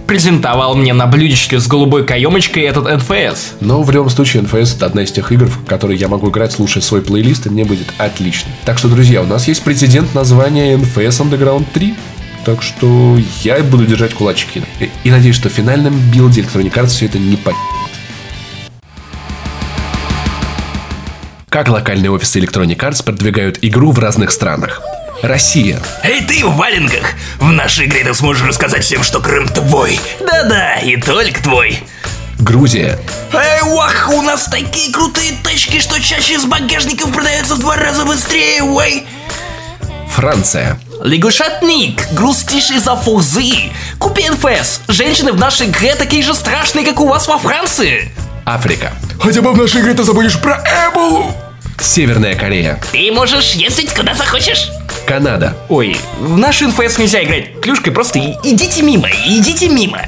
презентовал 0.06 0.74
мне 0.74 0.92
на 0.92 1.06
блюдечке 1.06 1.58
с 1.58 1.66
голубой 1.66 2.04
каемочкой 2.04 2.64
этот 2.64 2.84
НФС. 2.84 3.54
Но 3.60 3.82
в 3.82 3.90
любом 3.90 4.10
случае 4.10 4.42
NFS 4.42 4.76
это 4.76 4.86
одна 4.86 5.02
из 5.02 5.12
тех 5.12 5.30
игр, 5.32 5.46
в 5.46 5.64
которые 5.64 5.98
я 5.98 6.08
могу 6.08 6.30
играть, 6.30 6.52
слушая 6.52 6.82
свой 6.82 7.02
плейлист, 7.02 7.46
и 7.46 7.50
мне 7.50 7.64
будет 7.64 7.92
отлично. 7.98 8.50
Так 8.64 8.78
что, 8.78 8.88
друзья, 8.88 9.22
у 9.22 9.26
нас 9.26 9.48
есть 9.48 9.62
прецедент 9.62 10.14
названия 10.14 10.76
NFS 10.76 11.22
Underground 11.22 11.64
3. 11.72 11.94
Так 12.44 12.62
что 12.62 13.18
я 13.42 13.62
буду 13.62 13.86
держать 13.86 14.12
кулачки. 14.12 14.62
И, 14.78 14.90
и 15.04 15.10
надеюсь, 15.10 15.36
что 15.36 15.48
в 15.48 15.52
финальном 15.52 15.98
билде 16.12 16.42
Electronic 16.42 16.86
все 16.86 17.06
это 17.06 17.18
не 17.18 17.36
по... 17.36 17.52
Как 21.48 21.68
локальные 21.68 22.10
офисы 22.10 22.40
Electronic 22.40 22.76
Arts 22.76 23.02
продвигают 23.04 23.60
игру 23.62 23.92
в 23.92 23.98
разных 23.98 24.32
странах? 24.32 24.82
Россия. 25.26 25.80
Эй, 26.02 26.22
ты 26.22 26.44
в 26.44 26.56
валенках! 26.56 27.14
В 27.38 27.50
нашей 27.50 27.86
игре 27.86 28.04
ты 28.04 28.14
сможешь 28.14 28.46
рассказать 28.46 28.84
всем, 28.84 29.02
что 29.02 29.20
Крым 29.20 29.48
твой. 29.48 29.98
Да-да, 30.20 30.76
и 30.76 30.96
только 30.96 31.42
твой. 31.42 31.82
Грузия. 32.38 32.98
Эй, 33.32 33.62
вах, 33.62 34.10
у 34.10 34.22
нас 34.22 34.44
такие 34.44 34.92
крутые 34.92 35.32
тачки, 35.42 35.80
что 35.80 36.00
чаще 36.00 36.34
из 36.34 36.44
багажников 36.44 37.12
продаются 37.12 37.54
в 37.54 37.60
два 37.60 37.76
раза 37.76 38.04
быстрее, 38.04 38.62
ой. 38.62 39.04
Франция. 40.10 40.78
Лягушатник, 41.02 42.12
грустишь 42.12 42.70
из-за 42.70 42.94
фузы. 42.96 43.70
Купи 43.98 44.28
NFS. 44.28 44.80
Женщины 44.88 45.32
в 45.32 45.38
нашей 45.38 45.66
игре 45.66 45.94
такие 45.96 46.22
же 46.22 46.34
страшные, 46.34 46.84
как 46.84 47.00
у 47.00 47.08
вас 47.08 47.26
во 47.26 47.38
Франции. 47.38 48.12
Африка. 48.44 48.92
Хотя 49.20 49.42
бы 49.42 49.52
в 49.52 49.58
нашей 49.58 49.80
игре 49.80 49.94
ты 49.94 50.04
забудешь 50.04 50.38
про 50.40 50.62
Эболу. 50.88 51.34
Северная 51.80 52.34
Корея. 52.36 52.80
Ты 52.92 53.10
можешь 53.10 53.52
ездить 53.52 53.92
куда 53.94 54.14
захочешь. 54.14 54.68
Канада. 55.06 55.56
Ой, 55.68 55.96
в 56.20 56.36
наш 56.38 56.60
NFS 56.60 56.98
нельзя 56.98 57.22
играть 57.22 57.60
клюшкой, 57.60 57.92
просто 57.92 58.18
идите 58.42 58.82
мимо, 58.82 59.08
идите 59.26 59.68
мимо. 59.68 60.00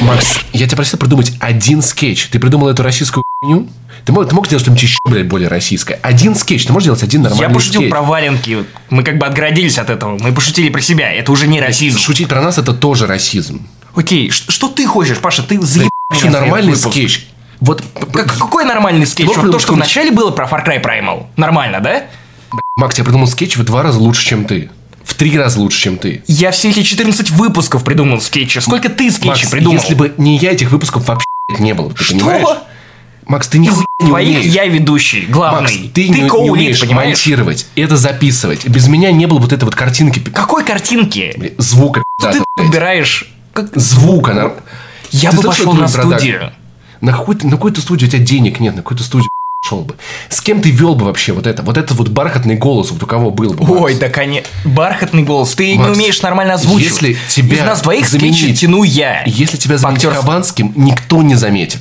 Макс, 0.00 0.38
я 0.52 0.66
тебя 0.66 0.76
просил 0.76 0.98
придумать 0.98 1.32
один 1.40 1.82
скетч. 1.82 2.28
Ты 2.28 2.38
придумал 2.38 2.68
эту 2.68 2.82
российскую 2.82 3.22
хуйню? 3.42 3.68
Ты 4.04 4.12
мог, 4.12 4.28
ты 4.28 4.34
мог 4.34 4.48
делать 4.48 4.62
что-нибудь 4.62 4.82
еще, 4.82 4.98
блядь, 5.04 5.26
более 5.26 5.48
российское? 5.48 5.98
Один 6.02 6.34
скетч. 6.34 6.64
Ты 6.66 6.72
можешь 6.72 6.84
делать 6.86 7.02
один 7.02 7.22
нормальный 7.22 7.48
Я 7.48 7.54
пошутил 7.54 7.80
скетч? 7.82 7.90
про 7.90 8.02
валенки. 8.02 8.64
Мы 8.90 9.02
как 9.02 9.18
бы 9.18 9.26
отгородились 9.26 9.78
от 9.78 9.90
этого. 9.90 10.16
Мы 10.18 10.32
пошутили 10.32 10.68
про 10.70 10.80
себя. 10.80 11.12
Это 11.12 11.30
уже 11.32 11.46
не 11.46 11.60
расизм. 11.60 11.98
Шутить 11.98 12.28
про 12.28 12.40
нас 12.40 12.58
это 12.58 12.72
тоже 12.72 13.06
расизм. 13.06 13.66
Окей, 13.94 14.30
ш- 14.30 14.50
что 14.50 14.68
ты 14.68 14.86
хочешь, 14.86 15.18
Паша? 15.18 15.42
Ты 15.42 15.60
заебал 15.60 15.90
этот 16.10 16.30
нормальный 16.30 16.76
скетч. 16.76 17.26
Вот, 17.60 17.82
Как- 18.12 18.38
какой 18.38 18.64
нормальный 18.64 19.06
скетч? 19.06 19.26
Вот 19.34 19.50
то, 19.50 19.58
что 19.58 19.72
вначале 19.72 20.12
было 20.12 20.30
про 20.30 20.46
Far 20.46 20.64
Cry 20.64 20.80
Primal. 20.82 21.26
Нормально, 21.36 21.80
да? 21.80 22.04
Макс, 22.78 22.96
я 22.96 23.02
придумал 23.02 23.26
скетч 23.26 23.56
в 23.56 23.64
два 23.64 23.82
раза 23.82 23.98
лучше, 23.98 24.24
чем 24.24 24.44
ты. 24.44 24.70
В 25.02 25.14
три 25.14 25.36
раза 25.36 25.58
лучше, 25.58 25.80
чем 25.80 25.96
ты. 25.98 26.22
Я 26.28 26.52
все 26.52 26.70
эти 26.70 26.82
14 26.84 27.30
выпусков 27.30 27.82
придумал 27.82 28.20
скетчи. 28.20 28.60
Сколько 28.60 28.88
ты 28.88 29.10
скетчей 29.10 29.30
Макс, 29.30 29.50
придумал? 29.50 29.78
если 29.80 29.94
бы 29.94 30.14
не 30.16 30.36
я, 30.38 30.52
этих 30.52 30.70
выпусков 30.70 31.08
вообще 31.08 31.26
не 31.58 31.74
было. 31.74 31.90
Ты 31.92 32.04
Что? 32.04 32.14
понимаешь? 32.14 32.46
Макс, 33.26 33.48
ты 33.48 33.58
не 33.58 33.68
Твоих 33.98 34.38
умеешь. 34.38 34.44
я 34.54 34.66
ведущий, 34.66 35.22
главный. 35.26 35.62
Макс, 35.62 35.92
ты, 35.92 36.08
не, 36.08 36.20
не 36.20 36.28
коулит, 36.28 36.52
умеешь 36.52 36.80
понимаешь? 36.80 37.08
монтировать, 37.18 37.66
это 37.74 37.96
записывать. 37.96 38.68
Без 38.68 38.86
меня 38.86 39.10
не 39.10 39.26
было 39.26 39.40
вот 39.40 39.52
этой 39.52 39.64
вот 39.64 39.74
картинки, 39.74 40.20
Какой 40.20 40.64
картинки? 40.64 41.52
звука, 41.58 42.04
Ты 42.20 42.30
блядь. 42.30 42.42
подбираешь... 42.54 43.28
Как... 43.52 43.74
звука. 43.76 44.34
нар- 44.34 44.54
Я 45.10 45.30
Ты 45.32 45.38
бы 45.38 45.42
пошел 45.42 45.72
на 45.72 45.88
студию. 45.88 46.52
На 47.00 47.10
какую-то, 47.12 47.46
на 47.46 47.52
какую-то 47.52 47.80
студию 47.80 48.08
у 48.08 48.12
тебя 48.12 48.22
денег 48.22 48.60
нет, 48.60 48.76
на 48.76 48.82
какую-то 48.82 49.02
студию 49.02 49.30
шел 49.68 49.82
бы. 49.82 49.96
С 50.28 50.40
кем 50.40 50.60
ты 50.62 50.70
вел 50.70 50.94
бы 50.94 51.04
вообще 51.04 51.32
вот 51.32 51.46
это? 51.46 51.62
Вот 51.62 51.76
этот 51.76 51.96
вот 51.98 52.08
бархатный 52.08 52.56
голос, 52.56 52.90
вот 52.90 53.02
у 53.02 53.06
кого 53.06 53.30
был 53.30 53.52
бы? 53.52 53.64
Макс? 53.66 53.82
Ой, 53.82 53.94
да 53.96 54.08
конечно. 54.08 54.48
Бархатный 54.64 55.22
голос. 55.22 55.54
Ты 55.54 55.72
не 55.72 55.78
Макс, 55.78 55.96
умеешь 55.96 56.22
нормально 56.22 56.54
озвучивать. 56.54 57.02
если 57.02 57.16
тебя 57.28 57.56
Из 57.58 57.62
нас 57.62 57.82
двоих 57.82 58.08
заменить- 58.08 58.36
скетчи 58.38 58.54
тяну 58.54 58.82
я. 58.82 59.22
Если 59.26 59.56
тебя 59.56 59.76
заменить 59.78 60.04
Актерство. 60.04 60.22
Хованским, 60.30 60.72
никто 60.76 61.22
не 61.22 61.34
заметит. 61.34 61.80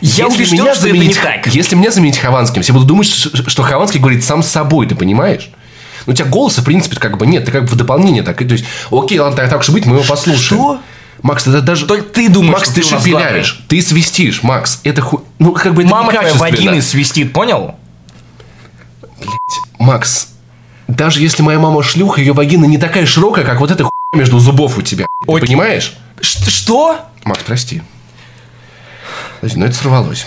Я 0.00 0.24
если 0.26 0.36
убежден, 0.36 0.62
меня 0.64 0.74
что 0.74 0.86
это 0.88 0.92
не 0.96 0.98
заменить, 1.00 1.20
так. 1.22 1.46
Если 1.54 1.74
меня 1.74 1.90
заменить 1.90 2.18
Хованским, 2.18 2.62
все 2.62 2.72
будут 2.72 2.88
думать, 2.88 3.06
что 3.06 3.48
что 3.50 3.62
Хованский 3.62 3.98
говорит 4.00 4.24
сам 4.24 4.42
с 4.42 4.48
собой, 4.48 4.86
ты 4.86 4.94
понимаешь? 4.94 5.50
Но 6.06 6.12
у 6.12 6.16
тебя 6.16 6.28
голоса, 6.28 6.60
в 6.60 6.64
принципе, 6.64 6.96
как 6.96 7.16
бы 7.18 7.26
нет, 7.26 7.44
ты 7.46 7.50
как 7.50 7.62
бы 7.64 7.68
в 7.68 7.74
дополнение 7.74 8.22
так. 8.22 8.36
То 8.38 8.44
есть, 8.44 8.64
окей, 8.90 9.18
ладно, 9.18 9.36
так, 9.36 9.50
так 9.50 9.60
уж 9.60 9.70
быть, 9.70 9.86
мы 9.86 9.96
его 9.96 10.04
послушаем. 10.04 10.60
Что? 10.60 10.78
Макс, 11.22 11.46
это 11.46 11.62
даже... 11.62 11.86
Только 11.86 12.04
ты 12.08 12.28
думаешь, 12.28 12.54
Макс, 12.58 12.68
ты 12.70 12.82
ты 12.82 12.88
шепелявишь, 12.88 13.64
ты 13.68 13.80
свистишь, 13.82 14.42
Макс, 14.42 14.80
это 14.84 15.00
ху... 15.02 15.24
Ну, 15.38 15.52
как 15.52 15.74
бы 15.74 15.82
это 15.82 15.90
Мама 15.90 16.12
твоя 16.12 16.34
вагины 16.34 16.82
свистит, 16.82 17.32
понял? 17.32 17.76
Макс, 19.78 20.28
даже 20.88 21.20
если 21.20 21.42
моя 21.42 21.58
мама 21.58 21.82
шлюха, 21.82 22.20
ее 22.20 22.32
вагина 22.32 22.66
не 22.66 22.78
такая 22.78 23.06
широкая, 23.06 23.44
как 23.44 23.60
вот 23.60 23.70
эта 23.70 23.84
хуйня 23.84 23.92
между 24.24 24.38
зубов 24.38 24.78
у 24.78 24.82
тебя. 24.82 25.06
Ты 25.26 25.32
Окей. 25.32 25.40
понимаешь? 25.48 25.96
Ш- 26.20 26.50
Что? 26.50 27.00
Макс, 27.24 27.42
прости. 27.44 27.82
Подожди, 29.40 29.58
но 29.58 29.66
это 29.66 29.74
сорвалось. 29.74 30.26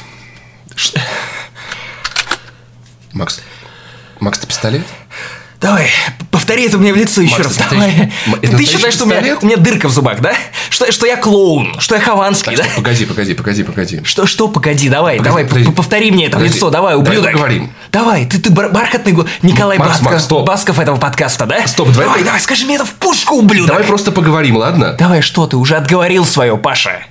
Макс, 3.13 3.41
Макс, 4.19 4.39
ты 4.39 4.47
пистолет? 4.47 4.85
Давай, 5.61 5.89
повтори 6.31 6.67
это 6.67 6.77
мне 6.77 6.93
в 6.93 6.95
лицо 6.95 7.19
еще 7.19 7.33
Макс, 7.35 7.47
раз. 7.47 7.57
это 7.57 7.69
Давай. 7.71 7.91
Ты 8.39 8.47
настоящий 8.47 8.77
считаешь, 8.77 8.93
что 8.93 9.03
у 9.03 9.07
меня, 9.07 9.37
у 9.41 9.45
меня 9.45 9.57
дырка 9.57 9.89
в 9.89 9.91
зубах, 9.91 10.21
да? 10.21 10.33
Что, 10.69 10.89
что 10.89 11.05
я 11.05 11.17
клоун, 11.17 11.77
что 11.81 11.95
я 11.95 12.01
Хованский, 12.01 12.55
да? 12.55 12.63
Погоди, 12.77 13.03
погоди, 13.05 13.33
погоди, 13.33 13.63
погоди. 13.63 14.01
Что, 14.05 14.25
что, 14.25 14.47
погоди, 14.47 14.87
давай, 14.87 15.17
Погоди, 15.17 15.29
давай, 15.29 15.45
подожди. 15.45 15.71
повтори 15.71 16.11
мне 16.11 16.27
это 16.27 16.37
в 16.37 16.39
Подожди. 16.39 16.55
лицо, 16.55 16.69
давай, 16.69 16.93
Давай 16.93 17.07
ублюдок. 17.09 17.31
поговорим. 17.33 17.71
Давай, 17.91 18.25
ты, 18.25 18.39
ты 18.39 18.51
бар- 18.51 18.69
бархатный 18.71 19.17
Николай 19.41 19.77
Макс, 19.77 19.89
Басков, 19.99 20.11
Макс, 20.11 20.23
стоп. 20.23 20.47
Басков 20.47 20.79
этого 20.79 20.95
подкаста, 20.95 21.45
да? 21.45 21.67
Стоп, 21.67 21.89
давай- 21.89 22.05
давай, 22.05 22.23
давай, 22.23 22.39
скажи 22.39 22.65
мне 22.65 22.75
это 22.75 22.85
в 22.85 22.93
пушку, 22.93 23.35
ублюдок. 23.35 23.67
Давай 23.67 23.83
просто 23.83 24.13
поговорим, 24.13 24.55
ладно? 24.55 24.93
Давай, 24.93 25.21
что 25.21 25.45
ты, 25.45 25.57
уже 25.57 25.75
отговорил 25.75 26.23
свое, 26.25 26.55
Паша. 26.57 27.01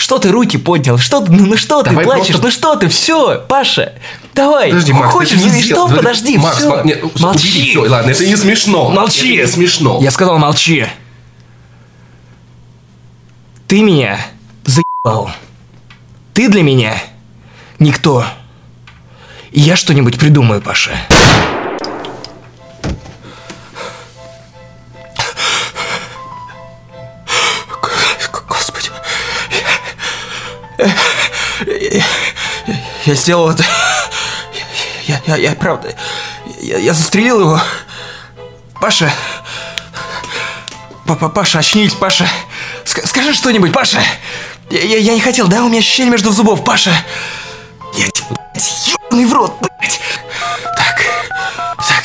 Что 0.00 0.18
ты 0.18 0.30
руки 0.30 0.56
поднял? 0.56 0.96
Что 0.96 1.20
ты, 1.20 1.30
ну, 1.30 1.44
ну 1.44 1.56
что 1.58 1.82
ты 1.82 1.90
Давай 1.90 2.06
плачешь? 2.06 2.28
просто- 2.28 2.42
Ну 2.46 2.50
что 2.50 2.74
ты, 2.76 2.88
все, 2.88 3.38
Паша, 3.46 3.92
давай. 4.32 4.70
Подожди, 4.70 4.94
Макс, 4.94 5.12
Хочешь, 5.12 5.38
ты 5.42 5.50
не 5.50 5.62
что, 5.62 5.88
подожди, 5.88 6.38
Макс, 6.38 6.56
все. 6.56 6.70
Макс, 6.70 6.84
нет, 6.86 7.20
Молчи. 7.20 7.70
всё, 7.70 7.82
ладно, 7.86 8.10
это 8.10 8.26
не 8.26 8.34
смешно. 8.34 8.88
Молчи. 8.88 9.34
Это 9.36 9.46
не 9.46 9.52
смешно. 9.52 9.98
Я 10.00 10.10
сказал, 10.10 10.38
молчи. 10.38 10.86
Ты 13.68 13.82
меня 13.82 14.18
заебал. 14.64 15.30
Ты 16.32 16.48
для 16.48 16.62
меня 16.62 16.94
никто. 17.78 18.24
Я 19.52 19.76
что-нибудь 19.76 20.18
придумаю, 20.18 20.62
Паша. 20.62 20.92
Я 33.10 33.16
сделал 33.16 33.50
это. 33.50 33.64
Я, 35.06 35.20
я, 35.26 35.36
я 35.36 35.52
правда. 35.56 35.94
Я, 36.60 36.78
я 36.78 36.94
застрелил 36.94 37.40
его. 37.40 37.60
Паша. 38.80 39.12
Папа, 41.06 41.28
Паша, 41.28 41.58
очнись, 41.58 41.92
Паша. 41.94 42.28
Ск- 42.84 43.04
скажи 43.06 43.34
что-нибудь, 43.34 43.72
Паша. 43.72 44.00
Я, 44.70 44.80
я, 44.82 44.98
я 44.98 45.14
не 45.14 45.20
хотел, 45.20 45.48
да, 45.48 45.64
у 45.64 45.68
меня 45.68 45.82
щель 45.82 46.08
между 46.08 46.30
зубов, 46.30 46.64
Паша. 46.64 46.92
Я 47.94 48.06
ёбаный 48.86 49.26
в 49.26 49.32
рот, 49.32 49.56
блядь. 49.60 50.00
Так, 50.76 51.02
так. 51.78 52.04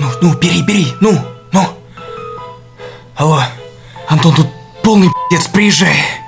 Ну, 0.00 0.10
ну, 0.22 0.34
бери, 0.34 0.62
бери, 0.62 0.94
ну, 1.02 1.22
ну. 1.52 1.78
Алло, 3.16 3.42
Антон, 4.08 4.34
тут 4.34 4.46
полный 4.82 5.10
пиздец, 5.28 5.48
приезжай. 5.48 6.25